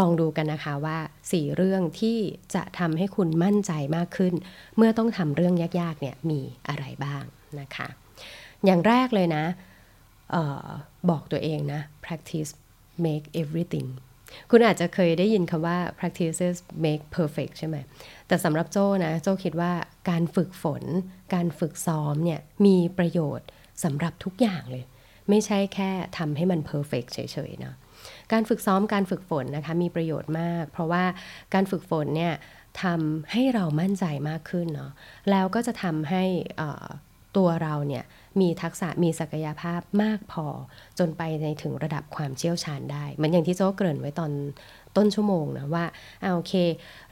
[0.00, 2.18] ลองดูกันนะคะว่า 4 เรื่องที่
[2.54, 4.34] จะทำให้คุณมั่นใจมากขึ้น
[4.76, 7.24] เมื่อต้องทำเรื่องยากๆเนี่ยมีอะไรบ้าง
[7.60, 7.88] นะคะ
[8.64, 9.44] อย่างแรกเลยนะ
[10.34, 10.68] ออ
[11.10, 12.50] บอกตัวเองนะ practice
[13.04, 13.88] make everything
[14.50, 17.76] คุณอาจจะเคยได้ยินคำว่า practices make perfect ใช่ไหม
[18.28, 19.72] แต่สำหรับโจ้นะ โจ้คิดว่า
[20.10, 20.82] การฝึกฝน
[21.34, 23.48] การฝึกซ้อมเนี่ยมีประโยชน์
[23.84, 24.84] สำหรับทุกอย่างเลย
[25.30, 27.74] ไม่ใช่แค่ทำให้มันเพอร์เฟกเฉยๆนะ
[28.32, 31.04] การฝึกซ้อมการฝึกฝนนะคะมีประโยชน์มาก เพราะว่า
[31.54, 32.34] การฝึกฝนเนี่ย
[32.82, 34.92] ทำให้เรามั่นใจมากขึ้นเนาะ
[35.30, 36.24] แล้วก็จะทำให้
[37.36, 38.04] ตัวเราเนี่ย
[38.40, 40.46] มีทักษะมีศักยภาพมากพอ
[40.98, 44.32] จนไปในถึงระดับความเชี่ยวชาญได้ เหมือนอย่างที่โจ้เกริ่นไว้ตอน
[44.96, 45.84] ต้นชั่วโมงนะว่า
[46.20, 46.54] เอาโอเค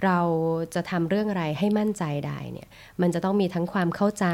[0.05, 0.19] เรา
[0.75, 2.69] จะทำเรื่องอะไรให้มั่นใจได้เนี่ย
[3.03, 4.27] มันจะต้องมีทั้งความเข้าใจ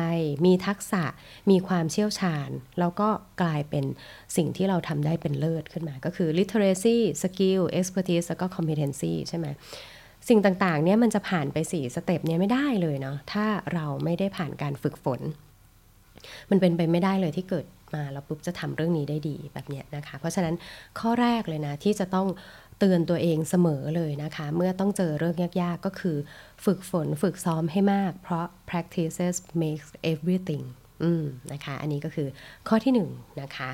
[0.47, 1.03] มีทักษะ
[1.51, 3.09] มีความเชี่ยวชาญ แล้วก็
[3.43, 3.85] กลายเป็น
[4.37, 9.47] สิ่งที่เราทำได้เป็นเลิศขึ้นมา ก็คือ literacy skill expertise แล้วก็ competency ใช่ไหม
[10.29, 15.21] สิ่งต่างๆเนี่ยมันจะผ่านไป4สเต็ปเนี่ยไม่ได้เลยเนาะถ้าเราไม่ได้ผ่านการฝึกฝน
[16.51, 20.55] มันเป็นไปไม่ได้เลยที่เกิดมาแล้วปุ๊บจะทำเรื่องนี้ได้ดีแบบนี้นะคะ เพราะฉะนั้น
[20.99, 22.29] ข้อแรกเลยนะที่จะต้อง
[22.79, 26.17] เตือนตัวเองเสมอเลยนะคะ เมื่อต้องเจอเรื่องยากๆ ก็คือ
[26.65, 30.65] ฝึกฝนฝึกซ้อมให้มาก เพราะ practices makes everything
[31.03, 32.29] อืมนะคะ อันนี้ก็คือ
[32.69, 33.01] ข้อที่1น
[33.43, 33.71] นะคะ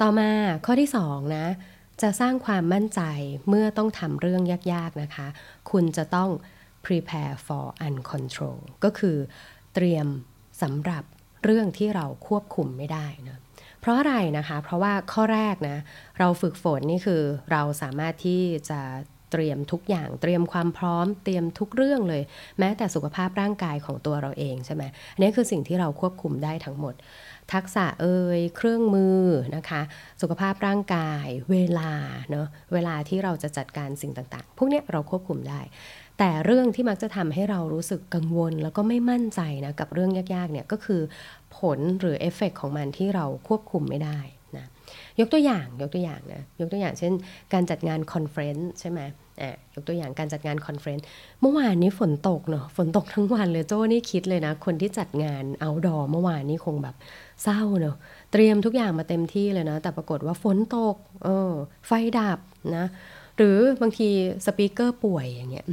[0.00, 0.30] ต่อมา
[0.66, 1.46] ข้อที่2นะ
[2.02, 3.00] จะสร้างความมั่นใจ
[3.48, 5.26] เมื่อต้องทำเรื่องยากๆนะคะ
[5.70, 6.30] คุณจะต้อง
[6.86, 9.16] prepare for uncontrol ก็คือ
[9.74, 10.06] เตรียม
[10.62, 11.04] สำหรับ
[11.44, 13.38] เรื่องที่เราควบคุมไม่ได้นะ
[13.80, 15.78] เพราะอะไรนะคะ เพราะว่าข้อแรกนะ
[16.18, 17.22] เราฝึกฝนนี่คือ
[17.52, 18.80] เราสามารถที่จะ
[19.32, 22.22] เตรียมทุกอย่างเตรียมความพร้อมเตรียมทุกเรื่องเลย
[22.58, 24.82] แม้แต่สุขภาพร่างกายของตัวเราเองใช่ไหม
[25.14, 26.94] อันนี้คือสิ่งที่เราควบคุมได้ทั้งหมด
[27.52, 29.22] ทักษะเอ่ยเครื่องมือ
[29.56, 29.82] นะคะ
[30.22, 31.92] สุขภาพร่างกาย เวลา
[32.30, 35.60] เนาะเวลาที่เราจะจัดการสิ่งต่างๆ พวกนี้เราควบคุมได้
[36.18, 41.00] แต่เรื่องที่มักจะทำให้เรารู้สึกกังวล แล้วก็ไม่มั่นใจนะกับเรื่องยากๆเนี่ยก็คือ
[41.56, 44.18] ผลหรือเอฟเฟกของมันที่เราควบคุมไม่ได้
[44.56, 44.66] นะ
[45.20, 47.12] ยกตัวอย่างยกตัวอย่างนะยกตัวอย่างเช่น
[47.52, 49.00] การจัดงาน conference ใช่ไหม
[49.40, 51.04] อะยกตัวอย่างการจัดงาน conference
[51.40, 56.96] เมื่อวานนี้ฝนตกเนาะฝนตกทั้งวันเลยโจ้นี่คิดเลยนะ คนที่จัดงาน outdoor เมื่อวานนี้คงแบบ
[57.42, 57.96] เศร้าเนาะ
[58.32, 61.52] เตรียมทุกอย่างมาเต็มที่เลยนะ แต่ปรากฏว่าฝนตกเออ
[61.86, 62.38] ไฟดับ
[62.76, 62.86] นะ
[63.38, 64.08] หรือบางที
[64.46, 65.66] speaker ป่วยอย่างเงี้ย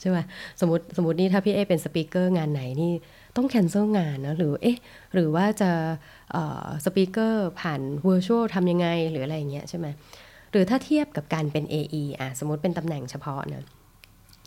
[0.00, 0.18] ใช่ไหม
[0.60, 2.92] สมมติสมมตินี่ถ้าพี่เอเป็น speaker งานไหนนี่
[3.36, 4.78] ต้อง cancel งานนะหรือเอ๊ะ
[5.14, 5.70] หรือว่าจะ
[6.84, 9.86] speaker ผ่าน virtual ทำยังไงหรืออะไรอย่างเงี้ยใช่ไหม
[10.50, 13.64] หรือถ้าเทียบกับการเป็น AE อะสมมติเป็นตำแหน่งเฉพาะนะ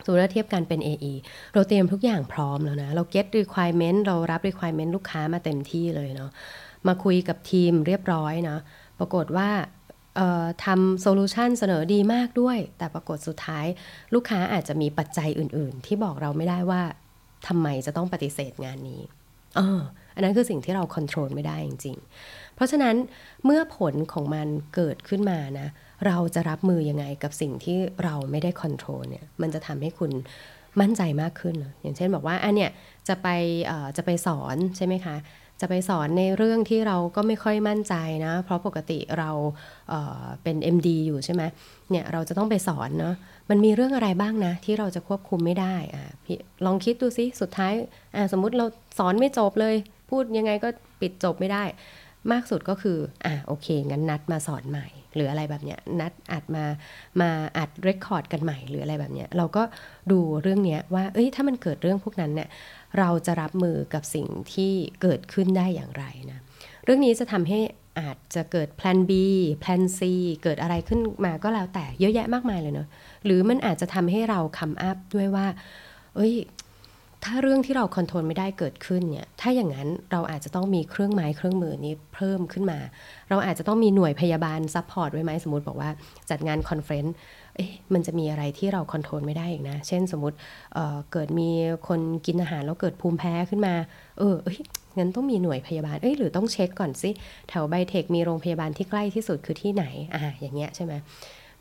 [0.03, 1.13] สมมติว่าเทียบกันเป็น AE
[1.53, 6.31] เราเตรียมทุกอย่างพร้อมแล้วนะ เรา get requirement เรารับ requirement ลูกค้ามาเต็มที่เลยเนาะ
[6.87, 8.59] มาคุยกับทีมเรียบร้อยเนาะ
[8.99, 9.49] ปรากฏว่า
[10.65, 13.65] ทำโซลูชันเสนอดีมากด้วย แต่ปรากฏสุดท้าย
[14.13, 16.81] ลูกค้าอาจจะมีปัจจัยอื่น ๆ ที่บอกเราไม่ได้ว่า
[17.47, 19.01] ทำไมจะต้องปฏิเสธงานนี้
[19.59, 19.81] ออ
[20.15, 22.95] อันนั้นคือสิ่งที่เราควบคุมไม่ได้จริง ๆ เพราะฉะนั้น
[23.45, 25.67] เมื่อผลของมันเกิดขึ้นมานะ
[26.07, 30.11] เราจะรับมือยังไงกับสิ่งที่เราไม่ได้ควบคุมเนี่ย มันจะทำให้คุณ
[30.81, 32.71] มั่นใจมากขึ้น อย่างเช่นบอกว่าอันเนี้ย
[33.07, 33.27] จะไป
[33.97, 35.15] จะไปสอนใช่ไหมคะ
[35.61, 37.93] จะไปสอนในเรื่องที่เราก็ไม่ค่อยมั่นใจ
[38.25, 39.29] นะ เพราะปกติเรา
[39.89, 41.43] เเป็น MD อยู่ใช่ไหม
[41.91, 43.15] เนี่ยเราจะต้องไปสอนเนาะ
[43.49, 47.73] มันมีเรื่องอะไรบ้างนะ ที่เราจะควบคุมไม่ได้อ่าพี่ลองคิดดูซิสุดท้าย
[48.15, 48.65] อ่าสมมุติเรา
[48.99, 49.75] สอนไม่จบเลย
[50.09, 50.69] พูดยังไงก็
[51.01, 51.63] ปิดจบไม่ได้
[52.31, 56.65] มากสุดก็คืออ่าโอเค งั้นนัดมาสอนใหม่ หรืออะไรแบบเนี้ยนัดอัดมา
[57.21, 59.63] มาอัดเรคคอร์ดกันใหม่หรืออะไรแบบเนี้ยเราก็
[60.11, 62.49] ดูเรื่องเนี้ยว่าเอ้ยถ้ามันเกิดเรื่องพวกนั้นเนี่ย
[62.99, 66.39] เราจะรับมือกับสิ่งที่เกิดขึ้นได้อย่างไรนะ
[66.83, 67.59] เรื่องนี้จะทำให้
[67.99, 69.11] อาจจะเกิดแพลน B
[69.61, 69.99] แพลน C
[70.43, 72.87] เกิดอะไรขึ้นมาก็แล้วแต่เยอะแยะมากมายเลยเนาะ
[73.25, 75.47] หรือมันอาจจะทำให้เรา come up ด้วยว่า
[76.15, 76.35] เอ้ย
[77.25, 82.79] ถ้าเรื่องที่เรา control ไม่ได้เกิดขึ้นเนี่ย ถ้าอย่างนั้นเราอาจจะต้องมีเครื่องไม้เครื่องมือนี้เพิ่มขึ้นมา
[83.29, 85.89] เราอาจจะต้องมีหน่วยพยาบาล support ไว้ไหมสมมติบอกว่า
[86.29, 87.15] จัดงาน conference
[87.57, 90.37] เอ๊ะมันจะมีอะไรที่เรา control ไม่ได้อีกนะ เช่นสมมติ
[90.73, 91.49] เเกิดมี
[91.87, 93.75] คนกินอาหารแล้วเกิดภูมิแพ้ขึ้นมา
[94.17, 94.59] เออเอ้ย
[94.97, 97.09] งั้นต้องมีหน่วยพยาบาล เอ้ยหรือต้องเช็คก่อนสิ
[97.49, 100.93] แถวไบเทคมีโรงพยาบาลที่ใกล้ที่สุดคือที่ไหนอ่าอย่างเงี้ยใช่ไหม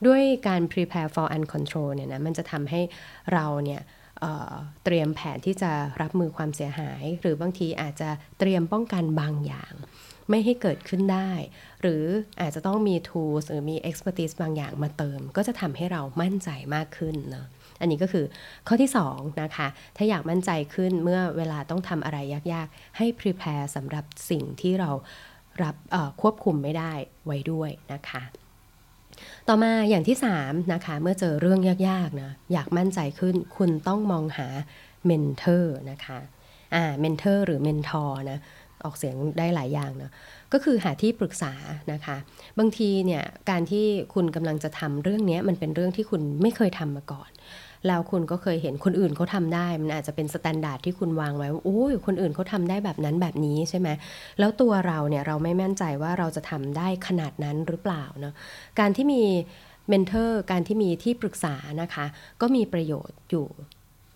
[0.07, 2.81] ด้วยการ prepare for uncontrol เนี่ยนะมันจะทำให้
[3.33, 3.83] เราเนี่ย
[4.21, 9.73] เเตรียมแผนที่จะรับมือความเสียหาย หรือบางทีอาจจะเตรียมป้องกันบางอย่าง
[10.31, 11.31] ไม่ให้เกิดขึ้นได้
[11.83, 12.05] หรือ
[12.41, 17.47] อาจจะต้องมี tools หรือมี expertise บางอย่างมาเติม ก็จะทำให้เรามั่นใจมากขึ้นเนาะ
[17.81, 18.25] อันนี้ก็คือ
[18.69, 22.19] ข้อที่2นะคะถ้าอยากมั่นใจขึ้นเมื่อเวลาต้องทำอะไร
[22.53, 24.91] ยากๆ ให้ prepare สำหรับสิ่งที่เรา
[25.63, 25.77] รับ
[26.23, 26.93] ควบคุมไม่ได้
[27.27, 28.23] ไว้ด้วยนะคะ
[29.49, 34.49] ต่อมาอย่างที่3นะคะเมื่อเจอเรื่องยากๆนะอยากมั่นใจขึ้นคุณต้องมองหา
[35.07, 36.19] mentor นะคะ
[36.75, 38.39] อ่า mentor หรือ mentor นะ
[38.85, 40.13] ออกเสียงได้หลายอย่างเนาะ
[40.53, 41.53] ก็คือหาที่ปรึกษา
[41.93, 42.17] นะคะ
[42.59, 43.85] บางทีเนี่ยการที่
[44.15, 47.31] คุณกำลังจะทำเรื่องนี้มันเป็นเรื่องที่คุณไม่เคยทำมาก่อน
[47.87, 53.89] แล้วคุณก็เคยเห็นคนอื่นเขาทำได้ มันอาจจะเป็น standard ที่คุณวางไว้ว่าโอ้ยคนอื่นเขาทำได้แบบนั้นแบบนี้ใช่ไหม
[54.39, 58.35] แล้วตัวเราเนี่ยเราไม่แม่นใจว่าเราจะทำได้ขนาดนั้นหรือเปล่าเนาะ
[58.81, 59.23] การที่มี
[59.89, 62.07] เมนเทอร์การที่มีที่ปรึกษานะคะ
[62.41, 63.47] ก็มีประโยชน์อยู่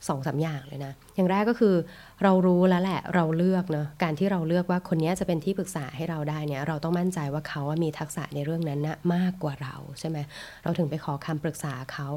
[0.09, 1.75] สองสาอย่างเลยนะ อย่างแรกก็คือ
[2.25, 10.19] เรารู้แล้วแหละเราเลือกเนาะการที่เราเลือกว่าคนนี้จะเป็นที่ปรึกษาให้เราได้เนี่ยเราต้องมั่นใจว่าเขามีทักษะในเรื่องนั้นนะมากกว่าเราใช่ไหม
[10.63, 12.09] เราถึงไปขอคำปรึกษาเขา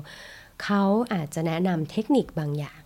[0.63, 2.81] เขาอาจจะแนะนำเทคนิคบางอย่าง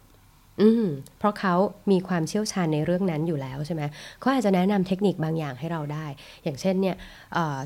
[0.62, 0.86] อืม
[1.19, 1.56] เพราะเขา
[1.91, 3.84] มีความเชี่ยวชาญในเรื่องนั้นอยู่แล้วใช่ไหม
[4.19, 6.06] เขาอาจจะแนะนำเทคนิคบางอย่างให้เราได้
[6.43, 6.95] อย่างเช่นเนี่ย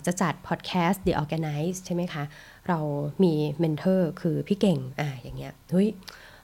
[0.05, 2.23] จะจัดพอดแคสต์ The Organize ใช่ไหมคะ
[2.69, 2.79] เรา
[3.23, 5.89] มี mentor คือพี่เก่งอ่าอย่างเงี้ยเฮ้ย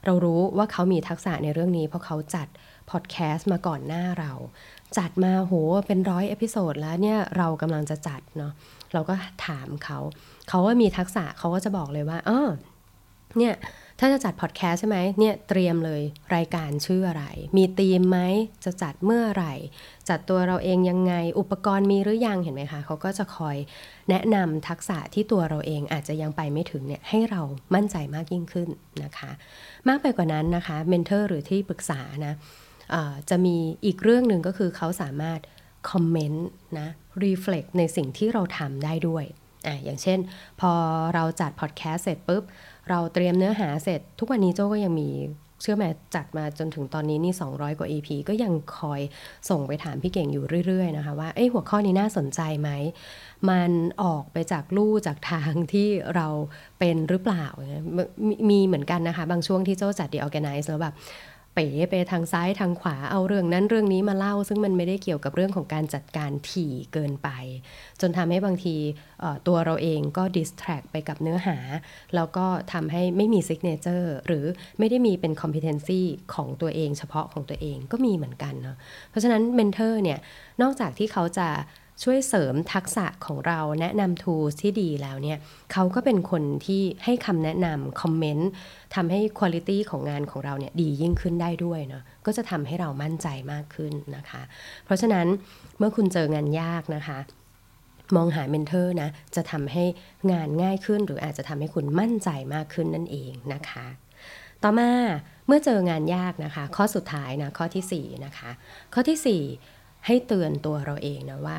[0.06, 2.48] เรารู้ว่าเขามีทักษะในเรื่องนี้ เพราะเขาจัด
[2.90, 4.32] พอดแคสต์มาก่อนหน้าเรา
[4.98, 5.54] จัดมาโห
[5.86, 8.52] เป็นร้อย episode แล้วเนี่ยเรากำลังจะจัดเนาะ
[8.92, 9.14] เราก็
[9.46, 9.98] ถามเขา
[10.48, 12.48] เขาว่ามีทักษะเขาก็จะบอกเลยว่าเออ
[13.38, 13.54] เนี่ย
[14.00, 16.02] ถ้าจะจัดพอดแคสต์ใช่ไหมเนี่ยเตรียมเลย
[16.34, 17.24] รายการชื่ออะไร
[17.56, 18.18] มีธีมไหม
[18.64, 19.54] จะจัดเมื่อไหร่
[20.08, 23.56] จัดตัวเราเองยังไง อุปกรณ์มีหรือยังเห็นไหมคะเขาก็จะคอย
[24.10, 27.42] แนะนำทักษะที่ตัวเราเองอาจจะยังไปไม่ถึงเนี่ยให้เรา
[27.74, 28.68] มั่นใจมากยิ่งขึ้น
[29.02, 29.30] นะคะ
[29.88, 32.34] มากไปกว่านั้นนะคะ mentor หรือที่ปรึกษานะ
[33.30, 35.40] จะมีอีกเรื่องหนึ่งก็คือเขาสามารถ
[35.90, 36.48] comment
[36.78, 36.88] นะ
[37.22, 39.24] reflect ในสิ่งที่เราทำได้ด้วย
[39.66, 40.18] อะอย่างเช่น
[40.60, 40.72] พอ
[41.14, 42.42] เราจัดพอดแคสต์เสร็จปุ๊บ
[42.88, 45.10] เราเตรียมเนื้อหาเสร็จ ทุกวันนี้โจ้ก็ยังมี
[45.62, 49.00] เชื่อไหมจัดมาจนถึงตอนนี้นี่ 200 กว่า EP ก็ยังคอย
[49.50, 52.70] ส่งไปถามพี่เก่งอยู่เรื่อยๆนะคะว่าเอ้หัวข้อนี้น่าสนใจไหม
[53.50, 53.70] มัน
[54.02, 56.28] ออกไปจากลู่จากทางที่เรา
[56.78, 57.46] เป็นหรือเปล่า
[58.50, 60.94] มีเหมือนกันนะคะ บางช่วงที่โจ้จัด The Organize แล้วแบบ
[61.58, 67.28] ป๋ไปทางซ้ายทางขวาเอาเรื่องนั้นเรื่องนี้มาเล่า ซึ่งมันไม่ได้เกี่ยวกับเรื่องของการจัดการถี่เกินไป
[68.00, 68.76] จนทำให้บางที
[69.46, 71.58] ตัวเราเองก็ distract ไปกับเนื้อหา
[72.14, 74.44] แล้วก็ทำให้ไม่มี signature หรือ
[74.78, 76.02] ไม่ได้มีเป็นคอมเพ t e n c y
[76.34, 78.76] ของตัวเองเฉพาะของตัวเองก็มีเหมือนกันเนาะ
[79.10, 80.18] เพราะฉะนั้น mentor เนี่ย
[80.62, 81.48] นอกจากที่เขาจะ
[82.02, 85.38] ช่วยเสริมทักษะของเราแนะนำ tools ที่ดีแล้วเนี่ย
[85.72, 88.50] เขาก็เป็นคนที่ให้คำแนะนำ comment
[88.94, 94.42] ทำให้คุณภาพของงานของเราเนี่ยดียิ่งขึ้นได้ด้วยเนาะก็จะทำให้เรามั่นใจมากขึ้นนะคะ
[94.84, 95.26] เพราะฉะนั้น
[95.78, 97.18] เมื่อคุณเจองานยากนะคะ
[98.16, 99.84] มองหาเมนเทอร์นะจะทำให้
[100.32, 103.86] งานง่ายขึ้น หรืออาจจะทำให้คุณมั่นใจมากขึ้นนั่นเองนะคะ
[104.62, 104.90] ต่อมา
[105.46, 108.50] เมื่อเจองานยากนะคะ ข้อสุดท้ายนะข้อที่4นะคะ
[108.94, 111.56] ข้อที่ 4 ให้เตือนตัวเราเองนะว่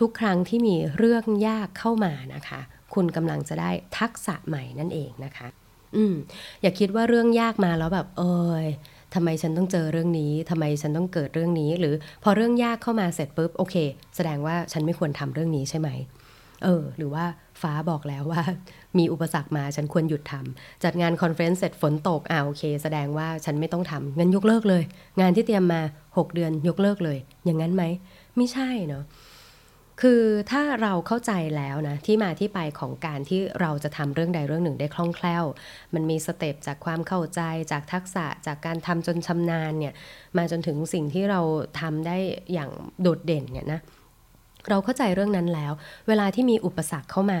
[0.00, 2.60] ทุกครั้งที่มีเรื่องยากเข้ามานะคะ
[2.94, 5.48] คุณกำลังจะได้ทักษะใหม่นั่นเองนะคะ
[5.96, 6.14] อืม
[6.62, 8.22] อย่าคิดว่าเรื่องยากมาแล้วแบบ เอ
[8.64, 8.66] ย
[9.14, 13.76] ทำไมฉันต้องเจอเรื่องนี้ทำไมฉันต้องเกิดเรื่องนี้ หรือพอเรื่องยากเข้ามาเสร็จปุ๊บโอเค
[14.16, 15.88] แสดงว่าฉันไม่ควรทำเรื่องนี้ใช่ไหม
[16.64, 17.24] เออ หรือว่า
[17.62, 18.42] ฟ้าบอกแล้วว่า
[18.98, 24.82] มีอุปสรรคมาฉันควรหยุดทำจัดงาน conference เสร็จฝนตกอ่าโอเค แสดงว่าฉันไม่ต้องทำงั้นยกเลิกเลย
[25.20, 25.80] งานที่เตรียมมา
[26.10, 27.84] 6 เดือนยกเลิกเลย อย่างนั้นไหม
[28.36, 29.04] ไม่ใช่เนาะ
[30.02, 35.44] คือถ้าเราเข้าใจแล้วนะที่มาที่ไปของการที่เราจะทำเรื่องใดเรื่องหนึ่งได้คล่องแคล่ว
[35.94, 37.40] มันมี step จากความเข้าใจ
[37.72, 39.94] จากทักษะจากการทำจนชำนาญเนี่ย
[40.36, 41.40] มาจนถึงสิ่งที่เรา
[41.80, 42.16] ทำได้
[42.52, 42.70] อย่าง
[43.02, 43.80] โดดเด่นเนี่ยนะ
[44.70, 45.72] เราเข้าใจเรื่องนั้นแล้ว
[46.08, 47.40] เวลาที่มีอุปสรรคเข้ามา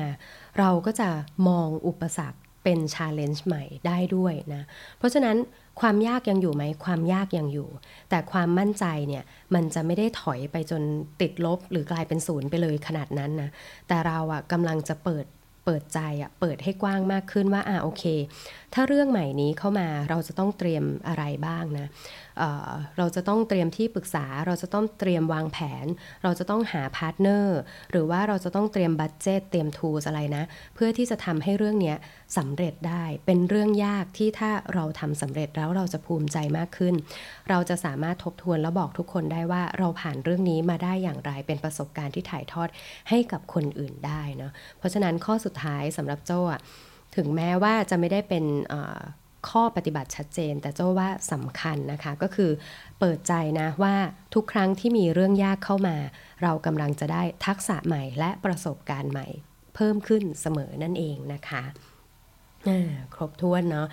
[0.58, 1.08] เราก็จะ
[1.48, 4.62] มองอุปสรรคเป็น challenge ใหม่ได้ด้วยนะ
[4.98, 5.36] เพราะฉะนั้น
[5.80, 7.68] ความยากยังอยู่ไหมความยากยังอยู่
[8.10, 10.82] แต่ความมั่นใจเนี่ยมันจะไม่ได้ถอยไปจน
[11.20, 13.50] ติดลบหรือกลายเป็นศูนย์ไปเลยขนาดนั้นนะ
[13.88, 15.26] แต่เราอะกำลังจะเปิด
[15.64, 18.04] เปิดใจอะเปิดให้กว้างมากขึ้นว่าอ่าโอเค
[18.74, 21.86] ถ้าเรื่องใหม่นี้เข้ามาเราจะต้องเตรียมอะไรบ้างนะ
[22.36, 25.86] เเราจะต้องเตรียมที่ปรึกษา เราจะต้องเตรียมวางแผน
[26.22, 27.58] เราจะต้องหา partner
[27.90, 30.44] หรือว่าเราจะต้องเตรียม budget เตรียม tools อะไรนะ
[30.74, 31.94] เพื่อที่จะทำให้เรื่องนี้
[32.38, 36.94] สำเร็จได้ เป็นเรื่องยากที่ถ้าเราทำสำเร็จแล้วเราจะภูมิใจมากขึ้น
[37.50, 42.68] เราจะสามารถทบทวนแล้วบอกทุกคนได้ว่าเราผ่านเรื่องนี้มาได้อย่างไรเป็นประสบการณ์ที่ถ่ายทอด
[43.08, 46.40] ให้กับคนอื่นได้เนาะเพราะฉะนั้นข้อสุดท้ายสำหรับโจ้
[47.16, 48.44] ถึงแม้ว่าจะไม่ได้เป็น
[49.50, 52.50] ข้อปฏิบัติชัดเจน แต่เจ้าว่าสำคัญนะคะก็คือ
[53.00, 53.94] เปิดใจนะว่า
[54.34, 55.96] ทุกครั้งที่มีเรื่องยากเข้ามา
[56.42, 59.26] เรากำลังจะได้ทักษะใหม่และประสบการณ์ใหม่
[59.74, 61.64] เพิ่มขึ้นเสมอนั่นเองนะคะ
[63.14, 63.86] ครบถ้วนเนาะ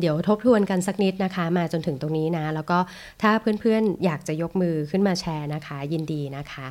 [0.00, 2.78] เดี๋ยวทบทวนกันสักนิดนะคะ มาจนถึงตรงนี้นะ แล้วก็
[3.22, 6.66] ถ้าเพื่อนๆอยากจะยกมือขึ้นมาแชร์นะคะ ยินดีนะคะ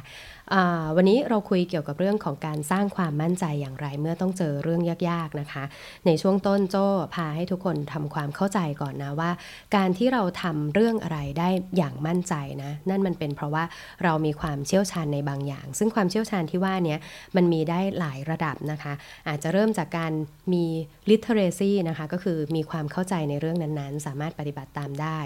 [0.96, 5.64] วันนี้เราคุยเกี่ยวกับเรื่องของการสร้างความมั่นใจอย่างไรเมื่อต้องเจอเรื่องยากๆนะคะ
[6.06, 9.32] ในช่วงต้นโจ้พาให้ทุกคนทำความเข้าใจก่อนนะว่า
[9.76, 13.64] การที่เราทำเรื่องอะไรได้อย่างมั่นใจนะ นั่นมันเป็นเพราะว่า
[14.04, 16.98] เรามีความเชี่ยวชาญในบางอย่าง ซึ่งความเชี่ยวชาญที่ว่านี้
[17.36, 18.94] มันมีได้หลายระดับนะคะ
[19.28, 20.12] อาจจะเริ่มจากการ
[20.54, 20.66] มี
[21.10, 25.20] literacy นะคะก็คือมีความเข้าใจในเรื่องนั้นๆ สามารถปฏิบัติตามได้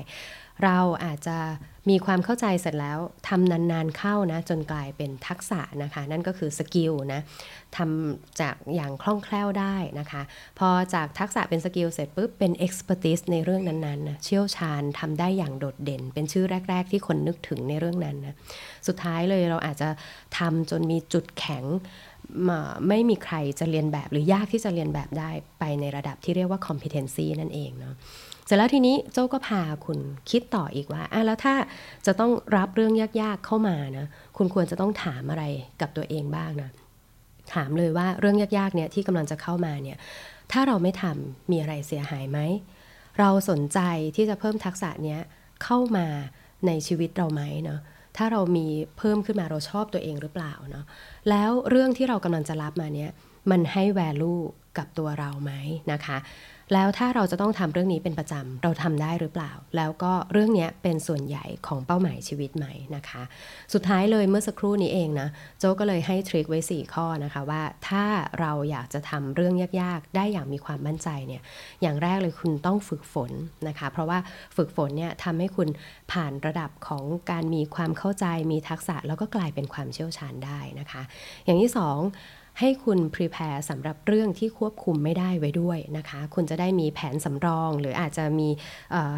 [0.65, 1.38] เราอาจจะ
[1.89, 7.21] มีความเข้าใจเสร็จแล้วทำนานๆเข้านะจนกลายเป็นทักษะนะคะ นั่นก็คือ skill นะ
[7.78, 10.21] ทำจากอย่างคล่องแคล่วได้นะคะ
[10.60, 18.36] พอจากทักษะเป็น skill เสร็จปุ๊บเป็น expertise ในเรื่องนั้นๆนะเชี่ยวชาญทำได้อย่างโดดเด่น เป็นชื่อแรก ๆ ที่คนนึกถึงในเรื่องนั้นนะ
[18.88, 19.89] สุดท้ายเลยเราอาจจะ
[20.38, 21.65] ทำจนมีจุดแข็ง
[22.87, 27.95] ไม่มีใครจะเลียนแบบหรือยากที่จะเลียนแบบได้ไปในระดับที่เรียกว่า competency นั่นเองเนาะ
[28.45, 31.55] เสร็จแล้วทีนี้โจ้ก็พาคุณคิดต่ออีกว่าอะแล้วถ้า
[32.05, 35.43] จะต้องรับเรื่องยากๆเข้ามานะ คุณควรจะต้องถามอะไร
[35.81, 36.69] กับตัวเองบ้างนะ
[37.53, 39.97] ถามเลยว่าเรื่องยากๆเนี่ยที่กำลังจะเข้ามาเนี่ย
[40.51, 42.39] ถ้าเราไม่ทำมีอะไรเสียหายไหม
[43.19, 43.79] เราสนใจ
[44.15, 45.19] ที่จะเพิ่มทักษะเนี้ย
[45.63, 46.07] เข้ามา
[46.67, 47.79] ในชีวิตเราไหมเนาะ
[48.19, 50.86] ถ้าเรามีเพิ่มขึ้นมาเราชอบตัวเองหรือเปล่าเนาะ
[51.29, 53.12] แล้วเรื่องที่เรากำลังจะรับมาเนี้ย
[53.51, 54.41] มันให้ value
[54.77, 55.51] กับตัวเราไหม
[55.91, 56.17] นะคะ
[56.73, 63.21] แล้วถ้าเราจะต้องทำเรื่องนี้เป็นประจำเราทำได้หรือเปล่า แล้วก็เรื่องนี้เป็นส่วนใหญ่ของเป้าหมายชีวิตไหมนะคะ
[63.73, 65.27] สุดท้ายเลยเมื่อสักครู่นี้เองนะ
[65.60, 68.05] โจก็เลยให้ทริคไว้ 4 ข้อนะคะว่าถ้า
[68.39, 71.41] เราอยากจะทำเรื่องยากๆ ได้อย่างมีความมั่นใจเนี่ย
[71.82, 73.32] อย่างแรกเลยคุณต้องฝึกฝน
[73.67, 74.19] นะคะ เพราะว่า
[74.58, 75.69] ฝึกฝนเนี่ยทำให้คุณ
[76.12, 81.01] ผ่านระดับของการมีความเข้าใจมีทักษะแล้วก็กลายเป็นความเชี่ยวชาญได้นะคะ
[81.45, 81.97] อย่างที่สอง
[82.59, 88.49] ให้คุณ prepare สำหรับเรื่องที่ควบคุมไม่ได้ไว้ด้วยนะคะ คุณจะได้มีแผนสำรอง หรืออาจจะมี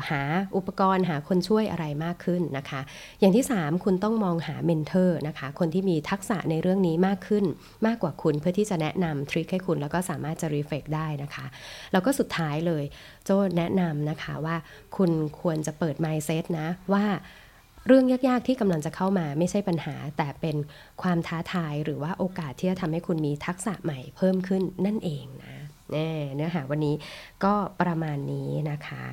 [0.09, 0.21] หา
[0.55, 2.81] อุปกรณ์หาคนช่วยอะไรมากขึ้นนะคะ
[3.19, 7.45] อย่างที่ 3 คุณต้องมองหา mentor นะคะ คนที่มีทักษะในเรื่องนี้มากขึ้น
[7.85, 11.45] มากกว่าคุณเพื่อที่จะแนะนำ trick ให้คุณแล้วก็สามารถจะ reflect ได้นะคะ
[11.91, 12.83] แล้วก็สุดท้ายเลย
[13.25, 14.55] โจแนะนำนะคะว่า
[14.97, 17.05] คุณควรจะเปิด mindset นะว่า
[17.87, 20.55] เรื่องยาก ๆ ที่กำลังจะเข้ามาไม่ใช่ปัญหา แต่เป็น
[21.01, 25.55] ความท้าทายหรือว่าโอกาสที่จะทำให้คุณมีทักษะใหม่เพิ่มขึ้นนั่นเองนะ
[26.35, 26.95] เนื้อหาวันนี้
[27.43, 29.03] ก็ประมาณนี้นะคะ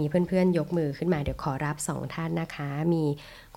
[0.00, 3.04] มีเพื่อนๆ ยกมือขึ้นมาเดี๋ยวขอรับสองท่านนะคะ มี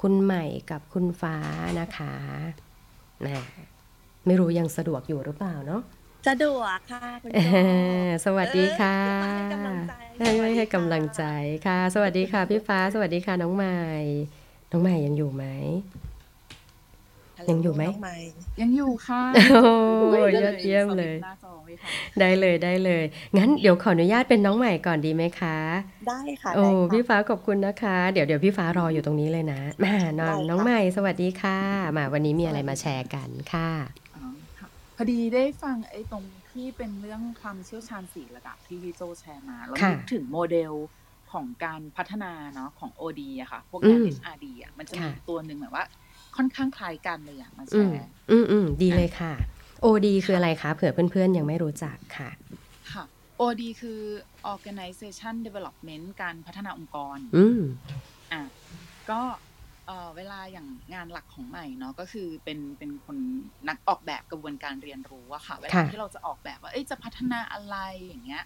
[0.02, 1.38] คุณใหม่กับคุณฟ้า
[1.80, 2.14] นะคะ
[3.26, 3.44] นะ
[4.26, 5.82] ไม่รู้ยังสะดวกอยู่หรือเปล่าเนาะ
[6.26, 7.30] สะดวกค่ะคุณ
[8.26, 8.98] สวัสดีค่ะ
[10.20, 11.24] ให้ให้กำลังใจ
[11.66, 13.80] ค่ะ สวัสดีค่ะพี่ฟ้า สวัสดีค่ะน้องใหม่
[14.72, 15.46] น้องใหม่ยังอยู่ไหม
[17.50, 17.84] ยังอยู่ไหม
[18.62, 21.16] ยังอยู่ค่ะ โอ้ยอดเยี่ยมเลย
[22.20, 23.04] ได้เลยได้เลย
[23.38, 25.58] งั้นเดี๋ยวขออนุญาตเป็นน้องใหม่ก่อนดีไหมคะ
[26.08, 31.60] ได้ค่ะ โอ้พี่ฟ้าขอบคุณนะคะ เดี๋ยวเดี๋ยวพี่ฟ้ารออยู่ตรงนี้เลยนะมาน้องน้องใหม่สวัสดีค่ะ
[31.98, 33.70] มาวันนี้มีอะไรมาแชร์กันค่ะ
[34.98, 40.74] พอดีได้ฟังไอ้ตรงที่เป็นเรื่องความเชี่ยวชาญสี่ระดับที่พี่โจแชร์มาแล้วนึกถึงโมเดล
[41.32, 45.86] ของการพัฒนาเนาะของ OD อะค่ะ พวกงาน HRD อะมันจะมีตัวหนึ่งแบบว่า
[46.36, 49.34] ค่อนข้างคล้ายกันเลยอะมาแชร์ อืมอืมดีเลยค่ะ
[49.86, 52.30] OD คืออะไรคะเผื่อเพื่อนๆ ยังไม่รู้จักค่ะ
[52.92, 53.04] ค่ะ
[53.42, 54.00] OD คือ
[54.54, 57.62] Organization Development การพัฒนาองค์กร อืม
[58.34, 58.42] อะ
[59.10, 59.22] ก็
[59.88, 63.18] เอ่อเวลาอย่างงานหลักของใหม่เนาะก็คือเป็นเป็นคน
[63.68, 68.44] นักออกแบบกระบวนการเรียนรู้อะค่ะเวลาที่เราจะออกแบบว่าเอ้ยจะพัฒนาอะไรอย่างเงี้ย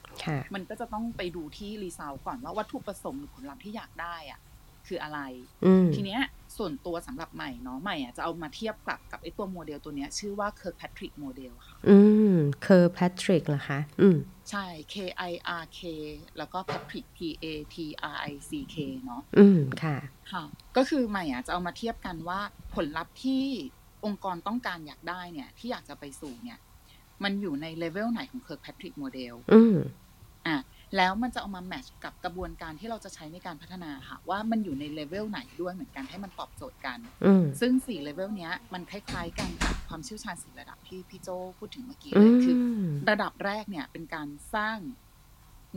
[0.54, 4.40] มันก็จะต้องไปดูที่ result ก่อนว่าวัตถุประสงค์หรือผลลัพธ์ที่อยากได้อะ
[4.88, 5.20] คืออะไร
[5.96, 6.22] ทีเนี้ย
[6.58, 11.98] ส่วนตัวสำหรับใหม่เนาะใหม่อะจะเอามาเทียบกับกับไอ้ตัวโมเดลตัวเนี้ย ชื่อว่า Kirkpatrick model ค่ะ อื
[12.34, 12.36] ม
[12.66, 14.18] Kirkpatrick เหรอคะ อืม
[14.50, 14.96] ใช่ K
[15.32, 15.82] I R K
[16.38, 17.78] แล้วก็ Patrick P A T
[18.16, 19.98] R I C K เนาะอืม ค่ะ
[20.32, 20.44] ค่ะ
[20.78, 22.40] ก็คือใหม่อะจะเอามาเทียบกันว่า
[22.76, 23.44] ผลลัพธ์ที่
[24.06, 26.60] องค์กรต้องการอยากได้เนี่ย ที่อยากจะไปสู่เนี่ย
[27.24, 29.78] มันอยู่ในเลเวลไหนของ Kirkpatrick โมเดลอืม
[30.48, 30.58] อะ
[30.98, 37.00] แล้วมันจะเอามา match กับกระบวนการที่เราจะใช้ในการพัฒนาค่ะ ว่ามันอยู่ในเลเวลไหนด้วยเหมือนกันให้มันตอบโจทย์กัน
[37.60, 42.58] ซึ่งสี่เลเวลเนี้ยมันคล้ายๆกันกับความเชี่ยวชาญสี่ระดับที่พี่โจพูดถึงเมื่อกี้เลยคือ
[43.10, 44.78] ระดับแรกเนี่ยเป็นการสร้าง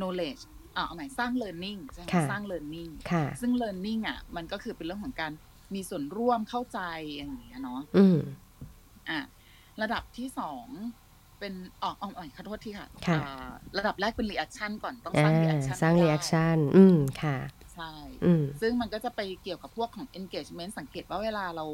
[0.00, 0.42] knowledge
[0.76, 2.90] อ่าเอาใหม่สร้าง learning ใช่ไหมสร้าง learning
[3.40, 5.32] ซึ่ง learning อะมันก็คือเป็นเรื่องของการ
[5.74, 6.80] มีส่วนร่วมเข้าใจ
[7.16, 7.80] อย่างเงี้ยเนาะ
[9.08, 9.18] อ่า
[9.82, 10.66] ระดับที่สอง
[11.44, 12.86] เป็นอ๋ออ๋อขอโทษที่ค่ะ
[13.78, 17.36] ระดับแรกเป็น reaction ก่อนต้องสร้าง reaction สร้าง reacคชั่นอืมค่ะ
[17.74, 17.92] ใช่
[18.60, 21.66] ซึ่งมันก็จะไปเกี่ยวกับพวกของ engagement สังเกตว่าเวลาเรา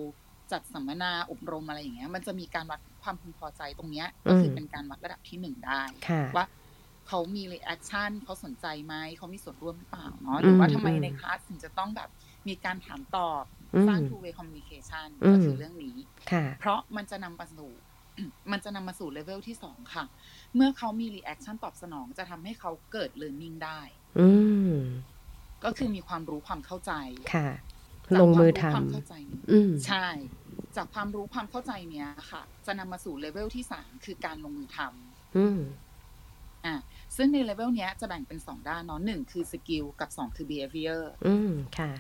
[0.53, 5.83] จัดสัมมนาอบรมอะไรอย่างเงี้ย มันจะมีการวัดความพึงพอใจตรงเนี้ยก็คือเป็นการวัดระดับที่หนึ่งได้
[6.37, 6.47] ว่า
[7.09, 12.09] เขามี reaction เขาสนใจไหมเขามีส่วนร่วมหรือเปล่าเนาะหรือว่าทำไมในคลาสถึงจะต้องแบบ
[12.49, 13.45] มีการถามตอบ
[13.89, 15.97] สร้าง two way communication ก็คือเรื่องนี้
[16.61, 17.71] เพราะมันจะนำไปสู่
[18.51, 20.05] มันจะนำมาสู่เลเวลที่สองค่ะ
[20.55, 23.81] เมื่อเขามี reaction ตอบสนองจะทำให้เขาเกิดเรียนรู้ได้
[24.19, 24.29] อื
[24.71, 24.75] ม
[25.65, 26.93] ก็คือมีความรู้ความเข้าใจ
[27.35, 27.49] ค่ะ
[28.21, 29.15] ลงมือทำความเข้าใจ
[29.87, 30.07] ใช่
[30.77, 35.61] จากความรู้ความเข้าใจเนี้ยค่ะ จะนำมาสู่เลเวลที่สามคือการลงมือทำอืม
[36.67, 36.75] อ่า
[37.17, 41.93] ซึ่งในเลเวลเนี้ยจะแบ่งเป็นสองด้านเนาะหนึ่งคือ skill กับสองคือ behavior อืมค่ะ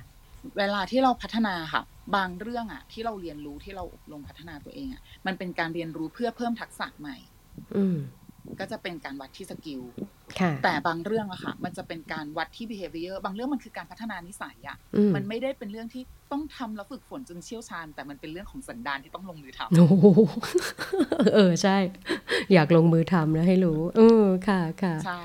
[0.58, 1.82] เวลาที่เราพัฒนาค่ะ
[2.16, 7.16] บางเรื่องอะที่เราเรียนรู้ที่เราอบรมพัฒนาตัวเองอะมันเป็นการเรียนรู้เพื่อเพิ่มทักษะใหม่
[7.76, 7.98] อืม
[8.58, 9.82] ก็จะเป็นการวัดที่ skill
[10.64, 14.76] แต่บางเรื่องอะค่ะ มันจะเป็นการวัดที่ behavior บางเรื่องมันคือการพัฒนานิสัยอะ
[15.14, 19.86] มันไม่ได้เป็นเรื่องที่ต้องทำแล้วฝึกฝนจนเชี่ยวชาญ แต่มันเป็นเรื่องของสันดานที่ต้องลงมือทำโอ้
[21.34, 21.76] เออใช่
[22.52, 25.22] อยากลงมือทำแล้วให้รู้ เออค่ะค่ะใช่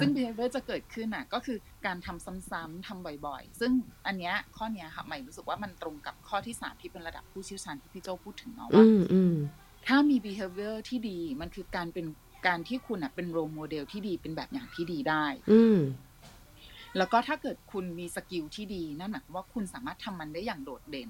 [0.00, 3.72] ซึ่ง behavior จะเกิดขึ้นอะก็คือการทำซ้ำๆทำบ่อยๆ ซึ่ง
[4.06, 8.84] อันเนี้ยข้อเนี้ยค่ะใหม่รู้สึกว่ามันตรงกับข้อที่สามที่เป็นระดับผู้เชี่ยวชาญที่พี่โจพูดถึงเนาะว่า
[9.86, 12.06] ถ้ามี behavior ที่ดีมันคือการเป็น
[12.46, 15.24] การที่คุณอะเป็น role model ที่ดีเป็นแบบอย่างที่ดีได้
[16.96, 21.08] แล้วก็ถ้าเกิดคุณมีสกิลที่ดีนั่นหมายความว่าคุณสามารถทำมันได้อย่างโดดเด่น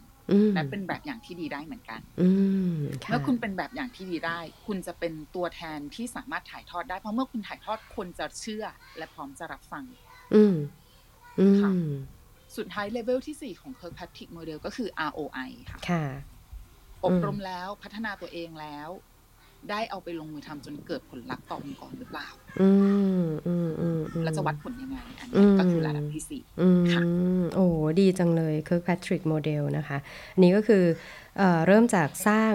[0.54, 2.28] และเป็นแบบอย่างที่ดีได้เหมือนกันอื
[2.74, 8.64] มค่ะเมื่อคุณเป็นแบบอย่างที่ดีได้ คุณจะเป็นตัวแทนที่สามารถถ่ายทอดได้เพราะเมื่อคุณถ่ายทอดคนจะเชื่อ
[8.98, 9.84] และพร้อมจะรับฟัง
[10.34, 10.56] อืม
[11.40, 11.90] อืค่ะม
[12.56, 16.04] สุดท้ายเลเวลที่4ของ Kirkpatrick Model ก็คือ ROI ค่ะค่ะ
[17.04, 18.88] อบรมแล้วพัฒนาตัวเองแล้ว
[19.70, 22.28] ได้เอาไปลงมือทำจนเกิดผลลัพธ์ต่อองค์กรหรือเปล่า
[22.60, 22.70] อื
[23.24, 27.02] มอืมอืมอืมแล้วจะวัดผลยังไง อันอืนี้มก็คือระดับที่สี่อืมค่ะ
[27.54, 27.66] โอ้
[28.00, 29.98] ดีจังเลย Kirkpatrick Model นะคะ
[30.34, 30.84] อันนี้ก็คือ
[31.38, 32.54] เอ่อเริ่มจากสร้าง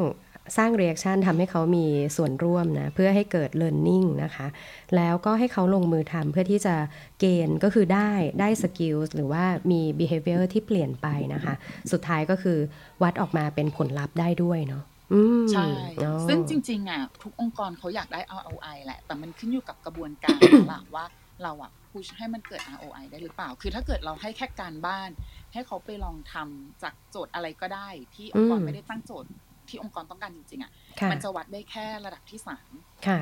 [0.57, 1.85] สร้าง reaction ทำให้เขามี
[2.17, 4.47] ส่วนร่วมนะ เพื่อให้เกิด learning นะคะ
[4.95, 6.75] แล้วก็ให้เขาลงมือทำเพื่อที่จะ
[7.19, 11.53] เกณฑ์ก็คือได้ได้ skills หรือว่ามี behavior ที่เปลี่ยนไปนะคะ
[11.91, 12.57] สุดท้ายก็คือ
[13.03, 21.05] วัดออกมาเป็นผลลัพธ์ได้ด้วยเนาะ อืมใช่ อ๋อซึ่งจริงๆอะทุกองค์กรเขาอยากได้ ROI แหละ แต่มันขึ้นอยู่กับกระบวนการแล้วล่ะว่า
[21.43, 25.09] เราอะพุชให้มันเกิด ROI ได้หรือเปล่า คือถ้าเกิดเราให้แค่การบ้าน
[25.53, 29.29] ให้เขาไปลองทำจากโจทย์อะไรก็ได้ ที่องค์กรอืม ไม่ได้ตั้งโจทย์
[29.69, 32.71] ที่องค์กรต้องการจริงๆอะค่ะมันจะวัดได้แค่ระดับที่สาม
[33.05, 33.19] ค่ะ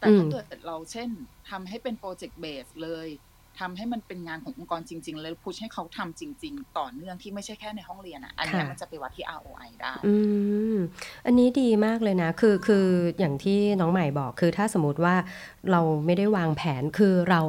[0.00, 1.10] แต่อืถ้าม เกิดเราเช่น
[1.50, 3.08] ทำให้เป็นโปรเจกต์เบสเลย
[3.60, 10.14] ทำให้มันเป็นงานขององค์กรจริง ๆ เลยพุชให้เขาทำจริง ๆ ต่อเนื่องที่ไม่ใช่แค่ในห้องเรียนอะ อันเนี้ยค่ะมันจะไปวัดที่ ROI ได้ อื
[10.74, 10.76] ม
[11.26, 12.86] อันนี้ดีมากเลยนะ คือคือ
[13.18, 15.16] อย่างที่น้องใหม่บอกคือถ้าสมมติว่า
[15.70, 17.40] เราไม่ได้วางแผนคือเรา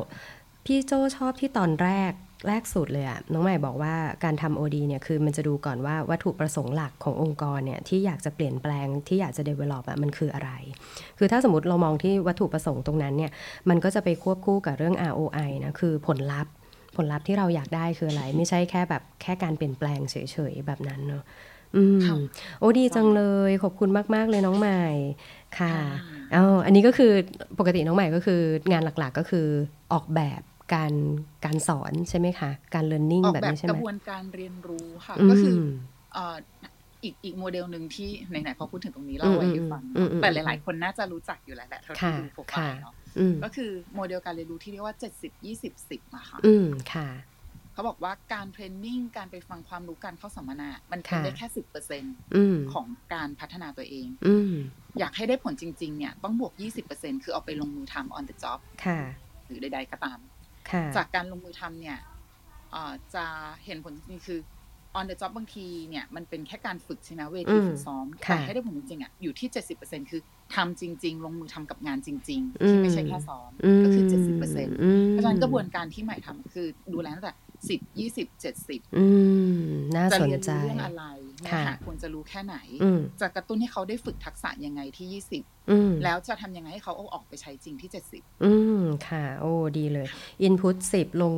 [0.65, 2.11] พี่โจชอบที่ตอนแรก
[2.47, 3.93] แรกสุดเลยอะน้องใหม่บอกว่า
[4.23, 10.51] การทำ OD เนี่ยคือมันจะดูก่อนว่าวัตถุประสงค์หลักขององค์กรเนี่ยที่อยากจะเปลี่ยนแปลงที่อยากจะ develop อะมันคืออะไร
[11.17, 13.31] คือถ้าสมมติเรามองที่วัตถุประสงค์ตรงนั้นเนี่ย
[13.69, 16.53] มันก็จะไปควบคู่กับเรื่อง ROI นะคือผลลัพธ์
[16.95, 20.15] ผลลัพธ์ที่เราอยากได้คืออะไร ไม่ใช่แค่แบบแค่การเปลี่ยนแปลงเฉ
[20.51, 21.23] ยๆแบบนั้นเนอะ
[21.75, 22.15] อืมค่ะ
[22.59, 24.81] โอ้ดีจังเลยขอบคุณมาก ๆ เลยน้องใหม่
[25.59, 25.85] ค่ะค่ะ
[26.35, 27.11] อ๋ออันนี้ก็คือ
[27.59, 28.41] ปกติน้องใหม่ก็คือ
[28.71, 29.47] งานหลักๆก็คือ
[29.93, 30.41] ออกแบบ
[30.73, 30.93] การ
[31.45, 35.55] การสอนใช่ไหมคะการ learning ออกแบบแบบนี้ใช่กไหมระบวนการเรียนรู้ค่ะอืมก็คือ
[36.13, 36.35] เอ่อ
[37.03, 47.07] อีกอีกโมเดลหนึ่งที่ไหนๆพอพูดถึงตรงนี้เล่าไว้ให้ฟังอืมอืมแต่หลาย ๆ คนน่าจะรู้จักอยู่แล้วแหละเท่าที่ค่ะดูโปรไฟค่ะล์เนาะอืมก็คือโมเดลการเรียนรู้ที่เรียกว่า 70 20 10อะค่ะอืมค่ะ
[47.73, 52.03] เขาบอกว่าการเทรนนิ่งการไปฟังความรู้การเข้าสัมมนา มันเป็นค่ะได้แค่สิบเปอร์เซ็น
[52.35, 54.51] อืมของการพัฒนาตัวเองอืม
[54.99, 56.53] อยากให้ได้ผลจริง ๆ เนี่ย ต้องบวก
[56.87, 58.99] 20%คือเอาไปลงมือทำ on the job ค่ะ
[59.45, 60.34] หรือใด ๆ ก็ตามค่ะ
[60.95, 61.97] จากการลงมือทำเนี่ย
[62.71, 63.25] เอ่อจะ
[63.65, 64.39] เห็นผลจริงๆคือ
[64.99, 70.21] on the job บางทีเนี่ยมันเป็นแค่การฝึกใช่ไหมเวทีอืมฝึกซ้อมค่ะแต่ให้ได้ผลจริงๆอะอยู่ที่70%คือ
[70.55, 77.33] ทำจริง ๆ ลงมือทำกับงานจริงๆอืมที่ไม่ใช่แค่ซ้อมอืมก็คือ70%เอืมพราะฉะนั้นกระบวนการที่ใหม่ทำคือดูแลตั้งแต่
[77.69, 79.05] สิบยี่สิบเจ็ดสิบอื
[79.57, 79.59] ม
[79.95, 81.03] น่าจะสนเรียนใจรู้เรื่องอะไร
[81.41, 90.07] เนื้อค่ะหาควรจะรู้แค่ไหนอืมจะกระตุ้นให้เขาได้ฝึกทักษะยังไงที่ยี่สิบอืมแล้วจะทำยังไงให้เขาเอาออกไปใช้จริงที่เจ็ดสิบอืมค่ะ โอ้ดีเลย
[90.47, 91.33] Input 10ลง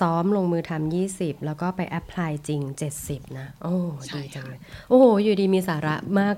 [0.00, 2.60] ซ้อมลงมือทำ20แล้วก็ไปแอพพลายจริง
[3.00, 3.74] 70นะ โอ้
[4.06, 6.34] ใช่ดีจังค่ะเลยโอ้โห อยู่ดีมีสาระมาก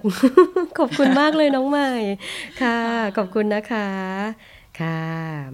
[0.79, 1.91] ขอบคุณมากเลยน้องใหม่
[2.63, 2.79] ค่ะ
[3.17, 3.89] ขอบคุณนะคะ
[4.81, 5.03] ค่ะ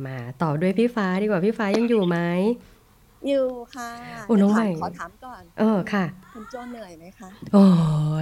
[0.06, 2.18] มาต่อด้วยพี่ฟ้าดีกว่าพี่ฟ้ายังอยู่ไหม
[3.28, 3.90] อยู่ค่ะ
[4.26, 6.04] โอ้น้องใหม่ขอถามก่อน เออค่ะ
[6.34, 7.64] คุณโจเหนื่อยไหมคะ โอ้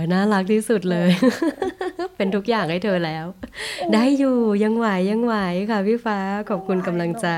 [0.01, 1.11] ยน่ารักที่สุดเลย
[2.17, 3.27] เป็นทุกอย่างให้เธอแล้ว
[3.95, 5.35] ได้อยู่ยังไหวยังไหว
[5.71, 6.19] ค่ะพี่ฟ้า
[6.51, 7.29] ขอบคุณกำลังใจ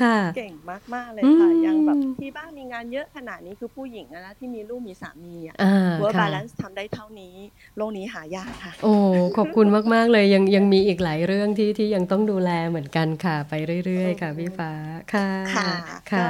[0.00, 0.54] ค่ะ เก่ง
[0.94, 7.34] มากๆเลยอืค่ะมยังแบบที่บ้านมีงานเยอะขนาดนี้คือผู้หญิงนะที่มีลูกมีสามีอะอ่า work ค่ะ balance ทำได้เท่านี้
[7.76, 8.92] โลกนี้หายากค่ะ โอ้
[9.36, 13.52] ขอบคุณมากๆเลยยังยังมีอีกหลายเรื่องที่ที่ยังต้องดูแลเหมือนกันค่ะ ไป
[13.86, 14.70] เรื่อย ๆ ค่ะพี่ฟ้า
[15.14, 15.70] ค่ะค่ะ
[16.12, 16.26] ค่ะก็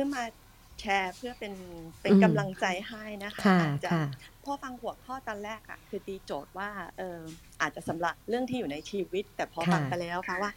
[0.00, 0.24] ขึ้นมา
[0.80, 1.54] แชร์เพื่อเป็น
[2.02, 6.68] เป็นอืมกำลังใจให้นะคะค่ะอาจจะค่ะ พอฟังหัวข้อตอนแรกอะคือตีโจทย์ว่า
[6.98, 7.18] เออ
[7.60, 10.52] อาจจะสำหรับเรื่องที่อยู่ในชีวิต แต่พอค่ะฟังไปแล้วค่ะว่า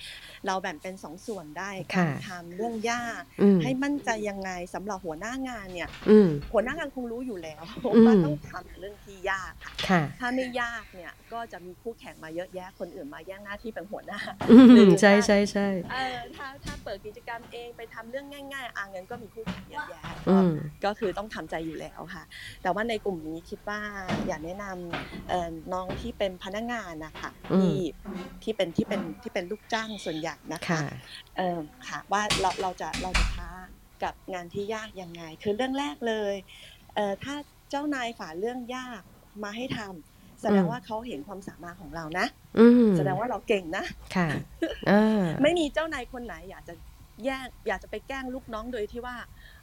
[0.48, 7.64] เราแบ่งเป็นสองส่วนได้ค่ะการทำเรื่องยากอืมให้มั่นใจยังไงสำหรับหัวหน้างานเนี่ยอืมหัวหน้างานคงรู้อยู่แล้ว
[7.96, 14.20] อืมว่าต้องทำเรื่องที่ยากค่ะค่ะ ถ้าไม่ยากเนี่ยก็จะมีคู่แข่งมาเยอะแยะคนอื่นมาแย่งหน้าที่เป็นหัวหน้า
[14.50, 20.52] อืหรืมอใช่ใช่ใช่เออถ้าถ้าเปิดกิจกรรมเองไปทำเรื่องง่าย ๆอะเงินก็มีคู่แข่งเยอะแยะอืม
[20.86, 22.24] ก็คือต้องทำใจอยู่แล้วค่ะ
[22.62, 23.73] แต่ว่าในกลุ่มนี้คิดว่า
[24.28, 27.78] อยากแนะนำเอ่อน้องที่เป็นพนักงานนะคะอืมที่
[28.44, 30.82] ที่เป็นที่เป็นที่เป็นลูกจ้างส่วนใหญ่นะคะค่ะ
[31.38, 33.50] เออค่ะว่าเราเราจะเราจะท้า
[34.04, 36.36] กับงานที่ยากยังไง คือเรื่องแรกเลย
[36.96, 37.36] เอ่อถ้า
[37.70, 39.02] เจ้านายฝ่าเรื่องยาก
[39.44, 42.26] มาให้ทำแสดงอืมว่าเขาเห็นความสามารถของเรานะ
[42.60, 44.30] อืมแสดงว่าเราเก่งนะค่ะ
[44.90, 46.74] อ่าไม่มีเจ้านายคนไหนอยากจะ
[47.24, 49.16] แย่งอยากจะไปแกล้งลูกน้องโดยที่ว่า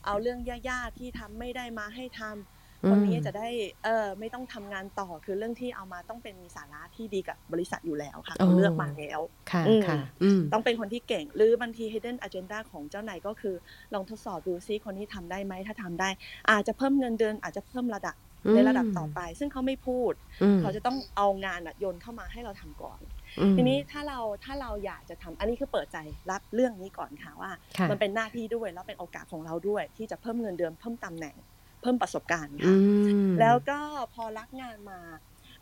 [0.06, 0.38] เอาเรื่อง
[0.70, 3.48] ยากๆที่ทำไม่ได้มาให้ทำคนนี้จะได้
[3.84, 9.20] เออไม่ต้องทำงานต่อคือเรื่องที่เอามาต้องเป็นมีสาระที่ดีกับบริษัทอยู่แล้วค่ะโอ้เขาเลือกมาแล้ว
[9.52, 13.54] ค่ะอืมค่ะอืมต้องเป็นคนที่เก่ง หรือบางที hidden agenda ของเจ้านายก็คือ
[13.94, 16.08] ลองทดสอบดูซิคนนี้ทำได้ไหมถ้าทำได้
[16.50, 18.16] อาจจะเพิ่มเงินเดือนอาจจะเพิ่มระดับ
[18.54, 20.12] ในระดับต่อไป ซึ่งเขาไม่พูด
[20.42, 23.00] อืมเขาจะต้องเอางานอะโยนเข้ามาให้เราทำก่อน
[23.40, 25.96] อืมทีนี้ถ้าเราถ้าเราอยากจะทำอันนี้คือเปิดใจ
[26.30, 31.36] รับเรื่องนี้ก่อนค่ะว่าค่ะมันเป็นหน้าที่ด้วยแล้วเป็นโอกาสของเราด้วย ที่จะเพิ่มเงินเดือนเพิ่มตำแหน่ง
[31.82, 32.76] เพิ่มประสบการณ์อืค่ะ
[33.34, 33.80] มแล้วก็
[34.14, 35.00] พอรับงานมา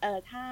[0.00, 0.44] เอ่อถ้า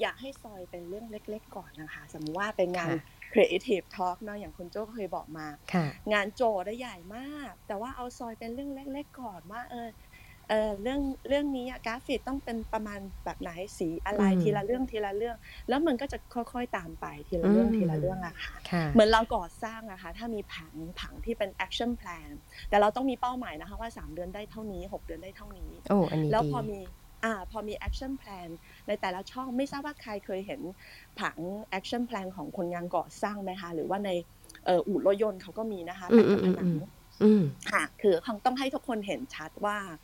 [0.00, 9.88] อยากให้ซอยเป็นเรื่องเล็ก ๆ ก่อนนะคะ สมมติว่าเป็นงานค่ะ Creative Talk เนอะอย่างคุณโจ้ก็เคยบอกมาค่ะงานโจทย์ได้ใหญ่มาก แต่ว่าเอาซอยเป็นเรื่องเล็ก ๆ ก่อนว่าเออ
[10.48, 15.36] เออเรื่องเรื่องนี้อะกราฟิกต้องเป็นประมาณแบบไหนสีอะไรอืมทีละเรื่องทีละเรื่อง
[15.68, 22.30] แล้วมันก็จะค่อยๆตามไปทีละเรื่องอืมทีละเรื่องอะค่ะค่ะเหมือนเราก่อสร้างอะค่ะถ้ามีผังผังที่เป็น action plan
[22.68, 26.78] แต่เราต้องมีเป้าหมายนะคะว่า 3 เดือนได้เท่านี้ 6 เดือนได้เท่านี้โอ้อันนี้แล้วดีพอมี
[27.24, 28.48] อ่าพอมี action plan
[28.86, 30.60] ในแต่ละช่องไม่ทราบว่าใครเคยเห็น
[31.20, 31.38] ผัง
[31.78, 34.10] action plan ของคนงานก่อสร้างไหมคะหรือว่าใน
[34.64, 36.76] เอ่ออู่รถยนต์เขาก็มีนะคะอืมแปะกับผนังอืม
[37.22, 39.98] อืมค่ะคือคงต้องให้ทุกคนเห็นชัดว่าเอ่อ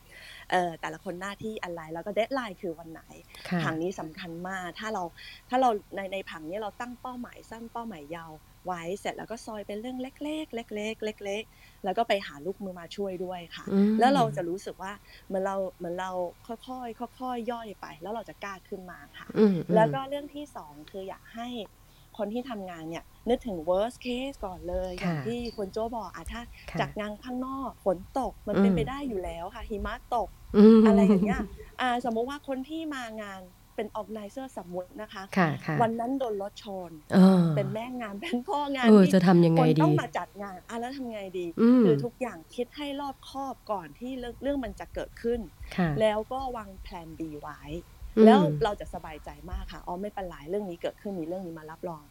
[0.80, 3.03] แต่ละคนหน้าที่อะไร แล้วก็เดทไลน์คือวันไหน
[3.48, 5.03] ค่ะผังนี้สำคัญมาก ถ้าเรา
[5.48, 8.32] ถ้าเราในในผังนี้เราตั้งเป้าหมายสั้นเป้าหมายยาว
[8.66, 14.92] ไว้เสร็จแล้วก็ซอยเป็นเรื่องเล็ก ๆ เล็ก ๆ เล็ก ๆ แล้วก็ไปหาลูกมือมาช่วยด้วยค่ะอืมแล้วเราจะรู้สึกว่า
[15.26, 16.11] เหมือนเราเหมือนเรา
[16.46, 21.48] ค่อยๆค่อยๆย่อยไป แล้วเราจะกล้าขึ้นมาค่ะอืมแล้วก็เรื่องที่สองคืออยากให้
[22.18, 30.28] คนที่ทำงานเนี่ยนึกถึง worst case ก่อนเลยอย่างค่ะที่คุณโจบอกอะถ้าค่ะจากงานข้างนอกฝนตกมันเป็นอืมไปได้อยู่แล้วค่ะหิมะตก
[30.84, 31.42] มอะไรอย่างเงี้ย
[31.80, 33.40] อ่าสมมุติว่าคนที่มางาน
[33.76, 45.40] เป็น organizer สมมุตินะคะค่ะค่ะวันนั้นโดนรถชนเออเป็นแม่งานเป็นพ่องานเออที่จะทำยังไงคนดีต้องมาจัดงานอะแล้วทำไงดีอืมคือทุกอย่างคิดให้รอบคอบก่อนที่เรื่องเรื่องมันจะเกิดขึ้น
[45.76, 47.91] ค่ะแล้วก็วางแผน B ไว้อืม
[48.24, 52.04] แล้วเราจะสบายใจมากค่ะอ๋อไม่เป็นไรเรื่องนี้เกิดขึ้นมีเรื่องนี้มารับรอง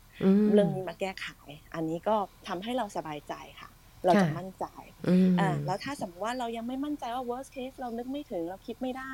[0.43, 1.28] มเรื่องนี้มาแก้ไข
[1.76, 2.16] อันนี้ก็
[2.47, 3.70] ทำให้เราสบายใจค่ะ
[4.06, 4.66] เราจะค่ะมั่นใจ
[5.08, 9.14] อืมอ่าแล้วถ้าสมมติว่าเรายังไม่มั่นใจว่า worst case เรานึกไม่ถึงเราคิดไม่ได้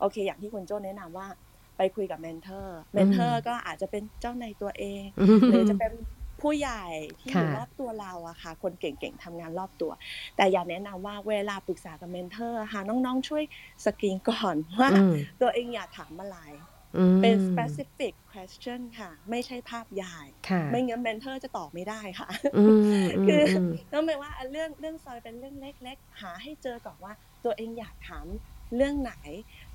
[0.00, 1.26] โอเค อย่างที่คุณโจ้แนะนำว่า
[1.78, 5.04] ไปคุยกับ mentor mentor ก็อาจจะเป็นเจ้านายตัวเอง
[5.48, 5.92] หรือจะเป็น
[6.42, 6.84] ผู้ใหญ่
[7.20, 9.92] ที่อยู่ค่ะรอบตัวเราอะค่ะ คนเก่งๆทำงานรอบตัว
[10.36, 13.42] แต่อยากแนะนำว่าเวลาปรึกษากับ mentor ค่ะน้องๆ ช่วย
[13.84, 16.38] สกรีนก่อนว่าอืมตัวเองอยากถามอะไร
[16.94, 22.70] อืมเป็น specific question ค่ะ ไม่ใช่ภาพใหญ่ค่ะไม่งั้น mentor จะตอบไม่ได้ค่ะอืม
[23.04, 27.12] มคืออมต้องเป็นว่าเรื่องเรื่องซอยเป็นเรื่องเล็ก ๆ หาให้เจอก่อนว่า
[27.44, 28.26] ตัวเองอยากถาม
[28.76, 29.14] เรื่องไหน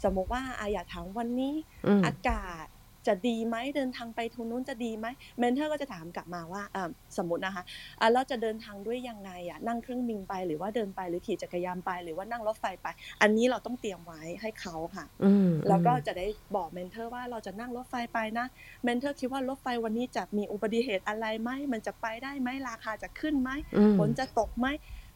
[0.04, 1.54] สมมติว่าอะอยากถามวันนี้
[1.86, 2.68] อืมอากาศ
[3.08, 5.08] จะดีไหมเดินทางไปทางนู้นจะดีไหม
[5.40, 7.64] mentor ก็จะถามกลับมาว่าอ่าสมมตินะคะ
[8.02, 12.88] อะเราจะเดินทางด้วยยังไงอะนั่งเครื่องบินไปหรือว่าเดินไปหรือขี่จักรยานไป หรือว่านั่งรถไฟไป
[13.22, 18.46] อันนี้เราต้องเตรียมไว้ให้เขาค่ะอืมแล้วก็จะได้บอก mentor ว่าเราจะนั่งรถไฟไปนะ
[18.84, 24.68] mentor คิดว่ารถไฟวันนี้จะมีอุบัติเหตุอะไรไหมมันจะไปได้ไหมราคาจะขึ้นไหมอืมฝนจะตกไหม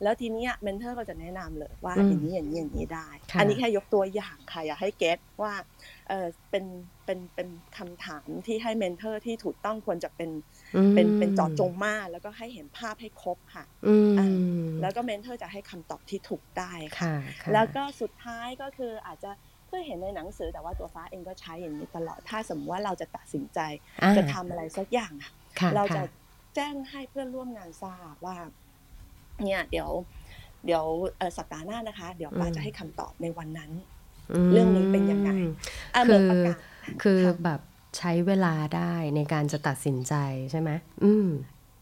[0.04, 5.54] แล้วทีเนี้ย mentor ก็จะแนะนำเลยว่าอืมอย่างนี้อย่างนี้อย่างนี้ได้ค่ะอันนี้แค่ยกตัวอย่างค่ะ อยากให้ get ว่า
[6.10, 6.64] เออเป็น
[7.12, 10.30] เป็นเป็นคำถามที่ให้ mentor ที่ถูกต้องควรจะเป็น
[10.76, 14.28] อืมเป็นเป็นเจาะจงมาก แล้วก็ให้เห็นภาพให้ครบค่ะอืมอ่า
[14.82, 19.32] แล้วก็ mentor จะให้คำตอบที่ถูกได้ค่ะค่ะค่ะ แล้วก็สุดท้ายก็คืออาจจะ
[19.66, 23.60] เพื่อเห็นในหนังสือแต่ว่าตัวฟ้าเองก็ใช้อย่างนี้ตลอดถ้าสมมติว่าเราจะตัดสินใจ
[24.04, 26.04] อ่าจะทำอะไรสักอย่างอะค่ะเราจะค่ะ
[26.56, 28.38] แจ้งให้เพื่อนร่วมงานทราบว่า
[29.44, 29.90] เนี่ยเดี๋ยว
[30.66, 30.86] เดี๋ยว
[31.18, 33.72] เอ่อสัปดาห์หน้านะคะ เดี๋ยวป้าอืมจะให้คำตอบในวันนั้น
[34.52, 35.32] มเรื่องนี้เป็นยังไง
[35.96, 36.58] อะเหคืมือนอประกาศ
[37.04, 37.60] คือค่ะแบบ
[37.98, 40.14] ใช้เวลาได้ในการจะตัดสินใจ
[40.52, 40.70] ใช่ไหม
[41.04, 41.30] อืม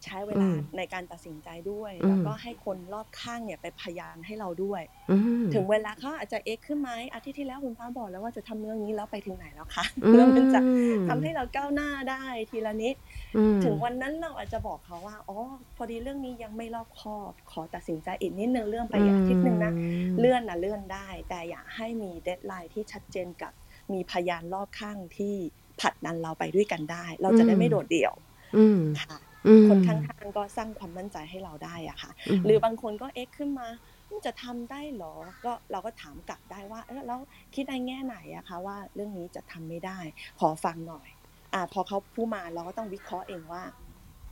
[0.06, 4.82] ใช้เวอืลามในการตัดสินใจด้วยอืมแล้วก็ให้คนรอบข้างเนี่ยไปพยานให้เราด้วย
[5.12, 10.60] อืมถึงเวลาเขาอาจจะเอ็กขึ้นไหมอาทิตย์ที่แล้วคุณฟ้าบอกแล้วว่าจะทำเรื่องนี้แล้วไปถึงไหนแล้วคะอืมแล้วมันจะ
[11.08, 12.96] ทำให้เราก้าวหน้าได้ทีละนิด
[13.38, 15.40] อืมถึงวันนั้นเราอาจจะบอกเขาว่าอ๋อ
[15.76, 19.72] พอดีเรื่องนี้ยังไม่รอบคอบ ขอตัดสินใจอีกนิดนึงเรื่องไปอีกอาทิตย์หนึ่งนะ
[20.20, 23.54] เลื่อนนะเลื่อนได้ แต่อยากให้มี deadline ที่ชัดเจนกับ
[23.94, 25.34] มีพยานรอบข้างที่
[25.80, 28.14] ผลักดันเราไปด้วยกันได้ เราจะได้ไม่โดดเดี่ยว
[28.56, 29.18] อืมค่ะ
[29.48, 33.68] อืมคนข้างๆก็สร้างความมั่นใจให้เราได้อะค่ะมหรือบางคนก็เอ็กซ์ขึ้นมา
[34.10, 35.16] มันจะทำได้เหรอ
[35.46, 37.20] ก็เราก็ถามกลับได้ว่าเออแล้ว
[37.56, 40.00] คิดในแง่ไหนอะคะว่าเรื่องนี้จะทำไม่ได้
[40.40, 41.10] ขอฟังหน่อย
[41.54, 43.64] อ่า พอเขาพูดมาเราก็ต้องวิเคราะห์เองว่า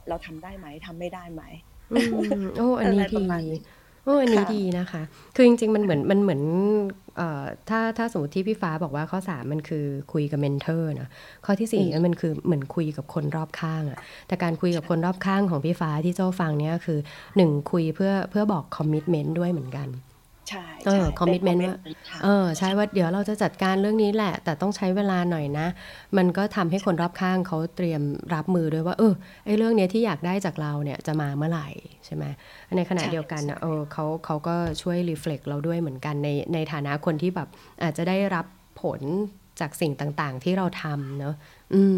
[0.07, 1.43] เราทำได้ไหมทำไม่ได้ไหม
[1.91, 1.95] อื
[2.29, 5.01] มโอ้อันนี้อะไรประมาณนี้ดีโอ้อันนี้ค่ะดีนะคะ
[5.35, 6.41] คือจริง ๆ มันเหมือนมันเหมือน
[7.17, 11.09] เอ่อถ้าถ้าสมมติที่พี่ฟ้าบอกว่าข้อสามมันคือคุยกับ mentor นะ
[11.45, 16.99] ข้อที่สี่มันคือเหมือนคุยกับคนรอบข้างอะแต่การคุยกับคนรอบข้างของพี่ฟ้าที่โจ้ฟังเนี่ยคือ
[17.37, 19.87] หนึ่งคุยเพื่อเพื่อบอก commitment ด้วยเหมือนกัน
[20.49, 21.75] ใช่เออใช่ commitment ป็นว่า
[22.09, 25.67] ค่ะเออใช่ว่าเดี๋ยวเราจะจัดการเรื่องนี้แหละ แต่ต้องใช้เวลาหน่อยนะ
[26.17, 28.01] มันก็ทำให้คนรอบข้างเขาเตรียม
[28.33, 29.13] รับมือด้วยว่า เออ
[29.45, 31.67] ไอ้เรื่องเนี้ยที่อยากได้จากเราเนี่ยจะมาเมื่อไหร่
[32.05, 32.23] ใช่ไหม
[32.77, 37.49] ในขณะใช่เดียวกันนะใช่เออเขาเขาก็ช่วยรีเฟล็กเราด้วยเหมือนกันในในฐานะคนที่แบบ
[37.83, 38.45] อาจจะได้รับ
[38.81, 39.01] ผล
[39.61, 41.35] จากสิ่งต่างๆ ที่เราทำเนาะ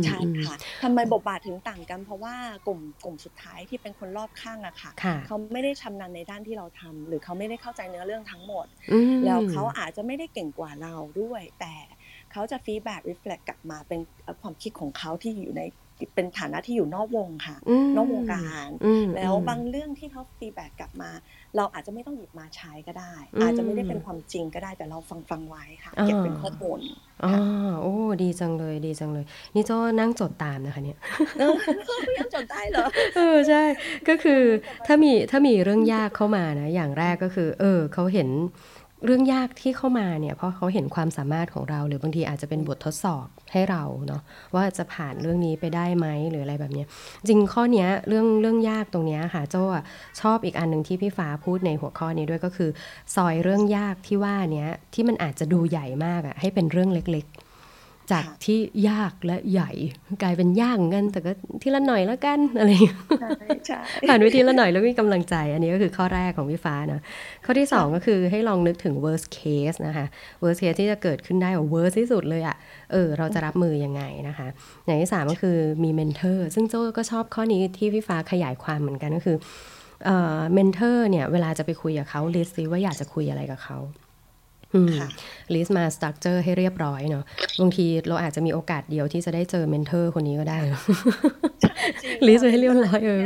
[0.06, 2.36] ใช่ค่ะทำไมบทบาทถึงต่างกัน เพราะว่า
[2.68, 4.92] กลุ่มกลุ่มสุดท้ายที่เป็นคนรอบข้างอะค่ะ
[5.26, 8.66] เขาไม่ได้ชำนาญในด้านที่เราทำหรือเขาไม่ได้เข้าใจเนื้อเรื่องทั้งหมด
[9.26, 11.76] แล้วเขาอาจจะไม่ได้เก่งกว่าเราด้วย แต่
[12.32, 14.00] เขาจะ feedback reflect กลับมาเป็น
[14.42, 15.64] ความคิดของเขาที่อยู่ใน
[16.16, 17.58] เป็นฐานะที่อยู่นอกวงค่ะ
[17.96, 18.70] นอกวงการ
[19.16, 21.12] แล้วบางเรื่องที่เขา feedback กลับมา
[21.58, 26.80] เราอาจจะไม่ต้องหยิบมาใช้ก็ได้ อาจจะไม่ได้เป็นความจริงก็ได้แต่เราฟังฟังไว้ค่ะเก็บเป็นข้อมูล
[27.24, 27.34] อ๋อ
[27.82, 27.94] โอ้
[28.24, 29.26] ดีจังเลยดีจังเลย
[29.56, 30.98] นี่โจ้นั่งจดตามนะคะเนี่ย
[32.18, 32.86] ยังจดได้เหรอ
[33.16, 33.64] เออใช่
[34.10, 34.42] ก็คือ
[34.88, 38.30] ถ้ามีถ้ามีเรื่องยากเข้ามานะอย่างแรกก็คือ เออเขาเห็น
[39.06, 44.22] เรื่องยากที่เข้ามาเนี่ยเพราะเขาเห็นความสามารถของเรา หรือบางทีอาจจะเป็นบททดสอบให้เราเนาะ
[44.56, 46.84] ว่าจะผ่านเรื่องนี้ไปได้ไหมหรืออะไรแบบนี้
[47.28, 49.64] จริงข้อนี้เรื่องเรื่องยากตรงนี้ค่ะโจ้
[50.22, 52.70] ชอบอีกอันหนึ่งที่พี่ฟ้าพูดในหัวข้อนี้ด้วยก็คือ
[53.16, 57.28] ซอยเรื่องยากที่ว่านี้ที่มันอาจจะดูใหญ่มากอะให้เป็นเรื่องเล็ก
[58.12, 59.72] จากที่ยากและใหญ่
[60.24, 61.32] กลายเป็นยากกันแต่ก็
[61.62, 62.70] ทีละหน่อยแล้วกันอะไร
[64.10, 67.02] ผ่านวิธีละหน่อยแล้วมีกำลังใจ อันนี้ก็คือข้อแรกของพี่ฟ้านะ
[67.46, 70.06] ข้อที่ 2 ก็คือให้ลองนึกถึง worst case นะคะ
[70.44, 72.56] worst case ที่จะเกิดขึ้นได้ worst ที่สุดเลยอะ่ะ
[72.92, 74.48] เออเราจะรับมือยังไงนะคะ
[74.86, 79.38] อย่างที่ 3 ก็คือมี mentor ซึ่งโจ้ก็ชอบข้อนี้ที่พี่ฟ้าขยายความเหมือนกันก็คือ
[80.54, 83.78] mentor เนี่ยเวลาจะไปคุยกับเขา list ซิว่าอยากจะคุยอะไรกับเขา
[85.54, 87.24] list มา structure ให้เรียบร้อยเนาะ
[87.62, 90.60] บางทีเราอาจจะมีโอกาสเดียวที่จะได้เจอ mentor คนนี้ก็ได้
[92.28, 93.24] list ให้เรียบร้อยเออ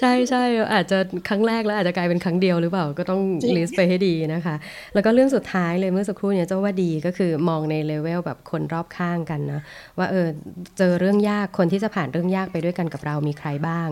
[0.00, 3.20] ใช่ใช่อาจจะครั้งแรกแล้วอาจจะกลายเป็นครั้งเดียวหรือเปล่าก็ต้อง
[3.56, 4.56] list ไปให้ดีนะคะ
[4.94, 9.60] แล้วก็เรื่องสุดท้ายเลยเมื่อสักครู่เนี่ยโจ้ว่าดีก็คือมองในเลเวลแบบคนรอบข้างกันนะ
[9.98, 10.26] ว่าเออ
[10.78, 13.88] เจอเรื่องยากคนที่จะผ่านเรื่องยากไปด้วยกันกับเรามีใครบ้าง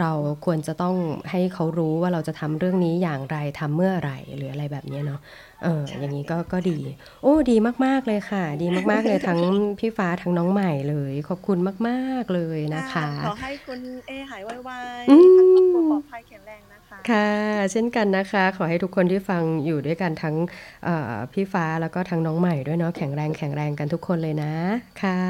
[0.00, 0.12] เรา
[0.44, 0.96] ควรจะต้อง
[1.30, 5.20] ให้เขารู้ว่าเราจะทำเรื่องนี้อย่างไรทำเมื่อไหร่หรืออะไรแบบนี้เนาะ
[5.64, 6.78] เอออย่างนี้ก็ก็ดี
[7.22, 9.40] โอ้ดีมาก ๆ เลยค่ะ ดีมาก ๆ เลยทั้ง
[9.78, 17.30] พี่ฟ้าทั้งน้องใหม่เลย ขอบคุณมาก ๆ เลยนะคะ ขอให้คุณเอหายไวๆทั้งครอบครัวปลอดภัยแข็งแรงนะคะ ค่ะ
[17.72, 20.36] เช่นกันนะคะ ขอให้ทุกคนที่ฟังอยู่ด้วยกันทั้ง
[21.32, 24.54] พี่ฟ้าแล้วก็ทั้งน้องใหม่ด้วยเนาะแข็งแรงแข็งแรงกันทุกคนเลยนะ
[25.02, 25.22] ค่ะ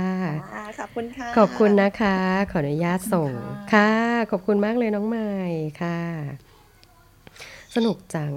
[0.78, 2.16] ขอบคุณค่ะ ขอบคุณนะคะ
[2.50, 3.30] ขออนุญาตส่ง
[3.72, 3.92] ค่ะ
[4.30, 5.30] ขอบคุณมากเลยน้องใหม่
[5.82, 5.98] ค่ะ
[7.76, 8.32] สนุกจัง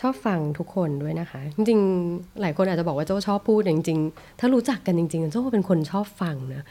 [0.00, 6.64] ชอบฟังทุกคนด้วยนะคะ จริงๆ หลายคนอาจจะบอกว่าโจ้ชอบพูดจริง ๆ ถ้ารู้จักกันจริงๆโจ้เป็นคนชอบฟังนะ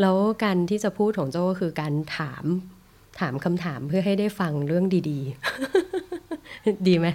[0.00, 2.44] แล้วการที่จะพูดของโจ้คือการถาม
[3.20, 5.20] ถามคำถามเพื่อให้ได้ฟังเรื่องดี
[6.02, 7.06] ๆ ดีไหม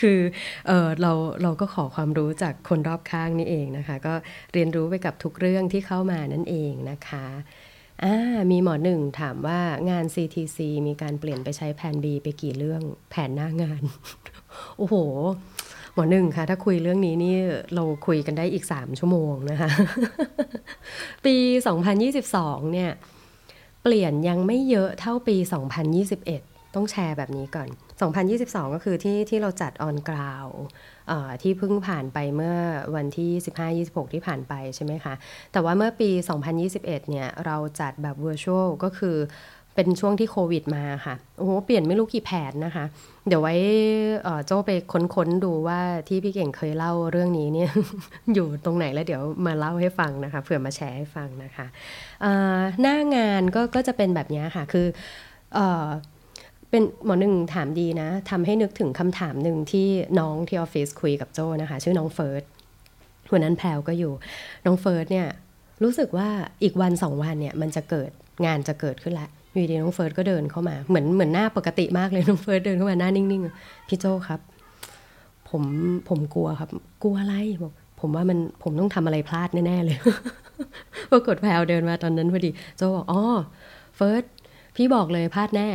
[0.00, 0.18] คือ
[0.66, 1.12] เออเรา
[1.42, 4.14] เราก็ขอความรู้จากคนรอบข้างนี่เองนะคะ ก็
[4.52, 7.26] เรียนรู้ไปกับทุกเรื่องที่เข้ามานั่นเองนะคะ
[8.04, 9.60] อ่ามีหมอหนึ่งถามว่า
[9.90, 13.82] งาน CTC มีการเปลี่ยนไปใช้แผน B ไปกี่เรื่องแผนหน้างาน
[14.78, 14.94] โอ้โห
[15.94, 17.36] หมอหนึ่งค่ะถ้าคุยเรื่องนี้นี่
[17.74, 19.70] เราคุยกันได้อีกสามชั่วโมงนะคะ
[21.24, 21.36] ปี
[22.04, 22.90] 2022 เนี่ย
[23.82, 25.36] เปลี่ยนยังไม่เยอะเท่าปี
[26.06, 27.68] 2021 ต้องแชร์แบบนี้ก่อน
[28.22, 30.46] 2022 ก็คือที่ที่เราจัดออนกราว
[31.42, 32.56] ที่เพิ่งผ่านไปเมื่อ
[32.96, 33.30] วันที่
[33.82, 35.14] 15-26 ที่ผ่านไปใช่ไหมคะ
[35.52, 36.10] แต่ว่าเมื่อปี
[36.60, 39.16] 2021 เนี่ย เราจัดแบบ virtual ก็คือ
[39.74, 42.84] เป็นช่วงที่โควิดมาค่ะ โอ้โห เปลี่ยนไม่รู้กี่แผนนะคะ
[43.28, 43.54] เดี๋ยวไว้
[44.46, 44.70] โจ้ไป
[45.14, 47.70] ค้นๆดูว่าที่พี่เก่งเคยเล่าเรื่องนี้เนี่ย
[48.34, 51.66] อยู่ตรงไหนแล้วเดี๋ยวมาเล่าให้ฟังนะคะ เผื่อมาแชร์ให้ฟังนะคะ
[52.80, 54.86] หน้างานก็ก็จะเป็นแบบนี้ค่ะ คือ
[56.70, 62.42] เป็นหมอหนึ่งถามดีนะทำให้นึกถึงคำถามหนึ่งที่น้องที่ออฟฟิศคุยกับโจ้นะคะ ชื่อน้องเฟิร์ส
[63.32, 64.12] วันนั้นแพรวก็อยู่
[64.66, 65.28] น้องเฟิร์สเนี่ย
[65.82, 66.28] รู้สึกว่า
[66.62, 68.10] อีกวันสองวันเนี่ยมันจะเกิด
[68.46, 74.40] งานจะเกิดขึ้นละ อยู่ดีน้องเฟิร์สก็เดินเข้ามาเหมือนเหมือนหน้าปกติมากเลยน้องเฟิร์สเดินเข้ามาหน้านิ่งๆพี่โจ้ครับ
[75.48, 75.62] ผม
[76.08, 76.70] ผมกลัวครับ
[77.02, 79.96] กลัวอะไรบอกผมว่ามันผมต้องทำอะไรพลาดแน่ๆเลย
[81.12, 83.22] ปรากฏแพรวเดินมาตอนนั้นพอดีโจ้บอกอ๋อ
[83.96, 84.22] เฟิร์ส
[84.76, 85.68] พี่บอกเลยพลาดแน่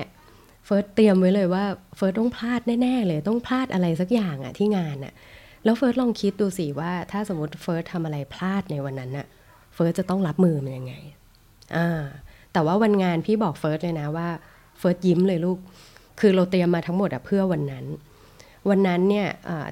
[0.66, 1.64] เฟิร์สเตรียมไว้เลยว่า
[1.96, 5.14] เฟิร์สต้องพลาดแน่ๆเลย ต้องพลาดอะไรสักอย่างอะที่งานอะ
[5.64, 9.28] แล้วเฟิร์สลองคิดดูสิว่า ถ้าสมมติเฟิร์สทำอะไรพลาดในวันนั้นอะ
[9.74, 10.94] เฟิร์สจะต้องรับมือมันยังไง
[11.76, 12.02] อ่า
[12.54, 14.28] แต่ว่าวันงานพี่บอกเฟิร์สเลยนะว่า
[14.80, 15.58] เฟิร์สยิ้มเลยลูก
[16.20, 17.86] คือเราเตรียมมาทั้งหมดอะเพื่อวันนั้น
[18.70, 19.28] วันนั้นเนี่ย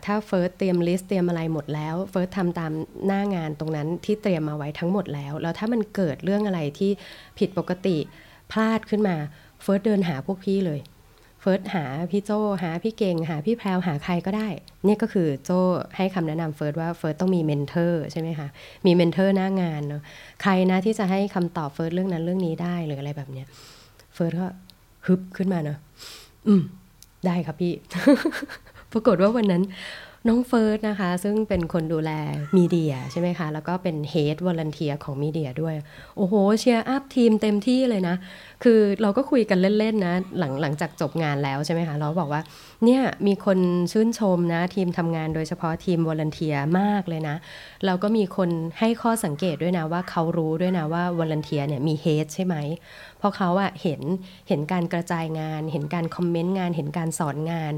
[0.06, 2.72] ถ้าเฟิร์สเตรียม list เตรียมอะไรหมดแล้วเฟิร์สทำตาม
[3.08, 6.92] หน้างานตรงนั้นที่เตรียมมาไว้ทั้งหมดแล้ว แล้วถ้ามันเกิดเรื่องอะไรที่
[7.40, 7.98] ผิดปกติ
[8.52, 9.16] พลาดขึ้นมา
[9.62, 10.80] เฟิร์สเดินหาพวกพี่เลย
[11.50, 12.32] เฟิร์สหาพี่โจ้
[12.64, 14.48] หาพี่เก่ง หาพี่แพรวหาใครก็ได้
[14.86, 15.52] เนี่ยก็คือโจ้
[15.98, 18.48] ให้คำแนะนำเฟิร์สว่าเฟิร์สต้องมี mentor ใช่ไหมคะ
[18.86, 20.02] มี mentor หน้างานเนาะ
[20.42, 23.48] ใครนะที่จะให้คำตอบเฟิร์สเรื่องนั้นเรื่องนี้ได้หรืออะไรแบบเนี้ย
[24.14, 24.48] เฟิร์สก็
[25.06, 25.78] ฮึบขึ้นมาเนาะ
[26.48, 26.62] อืม
[27.26, 27.74] ได้ครับพี่
[28.92, 29.64] ปรากฏว่าวันนั้น
[30.28, 32.12] น้องเฟิร์สนะคะ ซึ่งเป็นคนดูแล
[32.58, 35.76] media ใช่ไหมคะ แล้วก็เป็น head volunteer ของ media ด้วย
[36.18, 38.16] โอ้โห cheer up ทีมเต็มที่เลยนะ
[38.64, 42.42] คือเราก็คุยกันเล่น ๆ นะ หลังหลังจากจบงานแล้วใช่ไหมคะ เราบอกว่า
[42.86, 43.60] เนี่ย มีคน
[43.92, 47.36] ชื่นชมนะ ทีมทำงานโดยเฉพาะทีม volunteer มากเลยนะ
[47.86, 48.50] แล้วก็มีคน
[48.80, 52.56] ให้ข้อสังเกตด้วยนะว่าเขารู้ด้วยนะว่า volunteer เนี่ยมี head ใช่ไหม
[53.18, 54.02] เพราะเขาอะเห็น
[54.48, 57.74] เห็นการกระจายงาน เห็นการ comment งาน เห็นการสอนงาน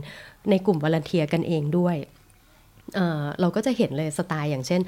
[0.49, 1.97] ในกลุ่ม volunteer กันเองด้วย
[3.41, 4.81] เราก็จะเห็นเลยสไตล์อย่างเช่น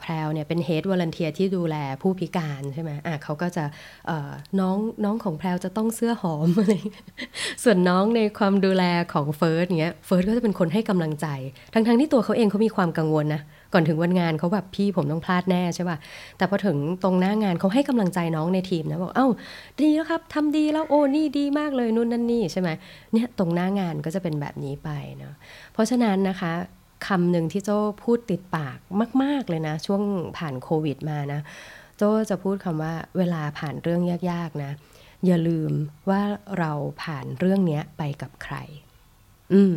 [0.00, 3.64] แพรวเนี่ยเป็น head volunteer ที่ดูแลผู้พิการใช่ไหมอะเขาก็จะ
[4.60, 6.72] น้องน้องของแพรวจะต้องเสื้อหอมอะไร
[7.64, 11.26] ส่วนน้องในความดูแลของเฟิร์สเนี้ยเฟิร์สก็จะเป็นคนให้กำลังใจ
[11.74, 15.96] ทั้งๆทที่ตัวเขาเองเขามีความกังวลนะก่อนถึงวันงานเขาแบบพี่ผมต้องพลาดแน่ใช่ป่ะ
[16.36, 19.28] แต่พอถึงตรงหน้างานเขาให้กำลังใจน้องในทีมนะบอกเอ้า
[19.80, 22.68] ดีแล้วครับทำดีแล้วโอ้นี่ดีมากเลยนู่นนั่นนี่ใช่ไหม
[23.12, 25.34] เนี่ยตรงหน้างานก็จะเป็นแบบนี้ไปเนาะ
[25.72, 26.52] เพราะฉะนั้นนะคะ
[27.06, 28.78] คำหนึ่งที่โจ้พูดติดปาก
[29.22, 30.02] มาก ๆ เลยนะ ช่วง
[30.38, 31.40] ผ่านโควิดมานะ
[31.98, 34.72] โจ้จะพูดคำว่าเวลาผ่านเรื่องยาก ๆ นะ
[35.26, 35.72] อย่าลืม
[36.10, 36.22] ว่า
[36.58, 36.72] เรา
[37.02, 38.56] ผ่านเรื่องนี้ไปกับใคร
[39.52, 39.76] อืม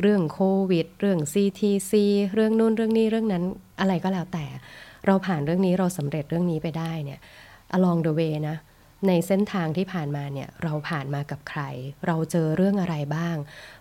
[0.00, 1.92] เรื่องโควิด เรื่อง CTC
[2.34, 3.44] เรื่องนู่นเรื่องนี้เรื่องนั้น
[3.80, 4.44] อะไรก็แล้วแต่
[5.06, 7.20] เราผ่านเรื่องนี้เราสำเร็จเรื่องนี้ไปได้เนี่ย
[7.76, 8.56] along the way นะ
[9.08, 11.60] ในเส้นทางที่ผ่านมาเนี่ยเราผ่านมากับใคร
[12.06, 13.36] เราเจอเรื่องอะไรบ้าง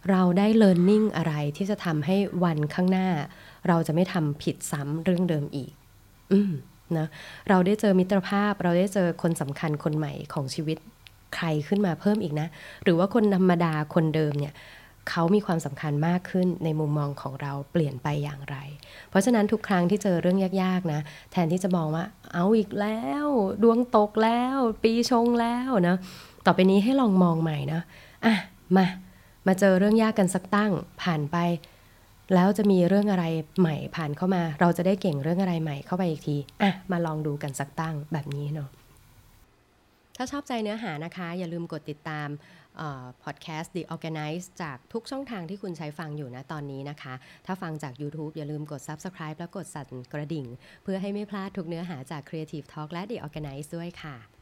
[0.10, 3.08] เราได้เลิร์นนิ่งอะไรที่จะทำให้วันข้างหน้า
[3.68, 5.72] เราจะไม่ทำผิดซ้ำเรื่องเดิมอีก
[6.32, 6.52] อืม
[6.98, 7.08] นะ
[7.50, 10.78] เราได้เจอมิตรภาพ เราได้เจอคนสำคัญคนใหม่ของชีวิต
[11.36, 12.48] ใครขึ้นมาเพิ่มอีกนะ
[12.84, 14.54] หรือว่าคนธรรมดาคนเดิมเนี่ย
[15.10, 18.58] เขามีความสำคัญมากขึ้นในมุมมองของเราเปลี่ยนไปอย่างไร
[19.10, 21.02] เพราะฉะนั้นทุกครั้งที่เจอเรื่องยากๆนะ
[21.32, 23.26] แทนที่จะมองว่าเอาอีกแล้ว
[23.64, 25.98] ดวงตกแล้ว ปีชงแล้วนะ
[26.46, 27.82] ต่อไปนี้ให้ลองมองใหม่นะ
[28.26, 28.36] อะ
[28.76, 28.86] มา
[29.48, 31.38] มาเจอเรื่องยากกันสักตั้งผ่านไป
[32.34, 33.26] แล้วจะมีเรื่องอะไร
[33.60, 38.70] ใหม่ผ่านเข้ามา เราจะได้เก่งเรื่องอะไรใหม่เข้าไปอีกทีอะมาลองดูกันสักตั้งแบบนี้เนาะ
[40.18, 42.28] ถ้าชอบใจเนื้อหานะคะ อย่าลืมกดติดตาม
[43.24, 47.14] พอดแคสต์ The Organize จากทุกช่องทางที่คุณใช้ฟังอยู่นะตอนนี้นะคะ
[47.46, 50.46] ถ้าฟังจาก YouTube อย่าลืมกด Subscribe แล้วกดสั่นกระดิ่ง
[50.84, 54.33] เพื่อให้ไม่พลาดทุกเนื้อหาจาก Creative Talk และ The Organize ด้วยค่ะ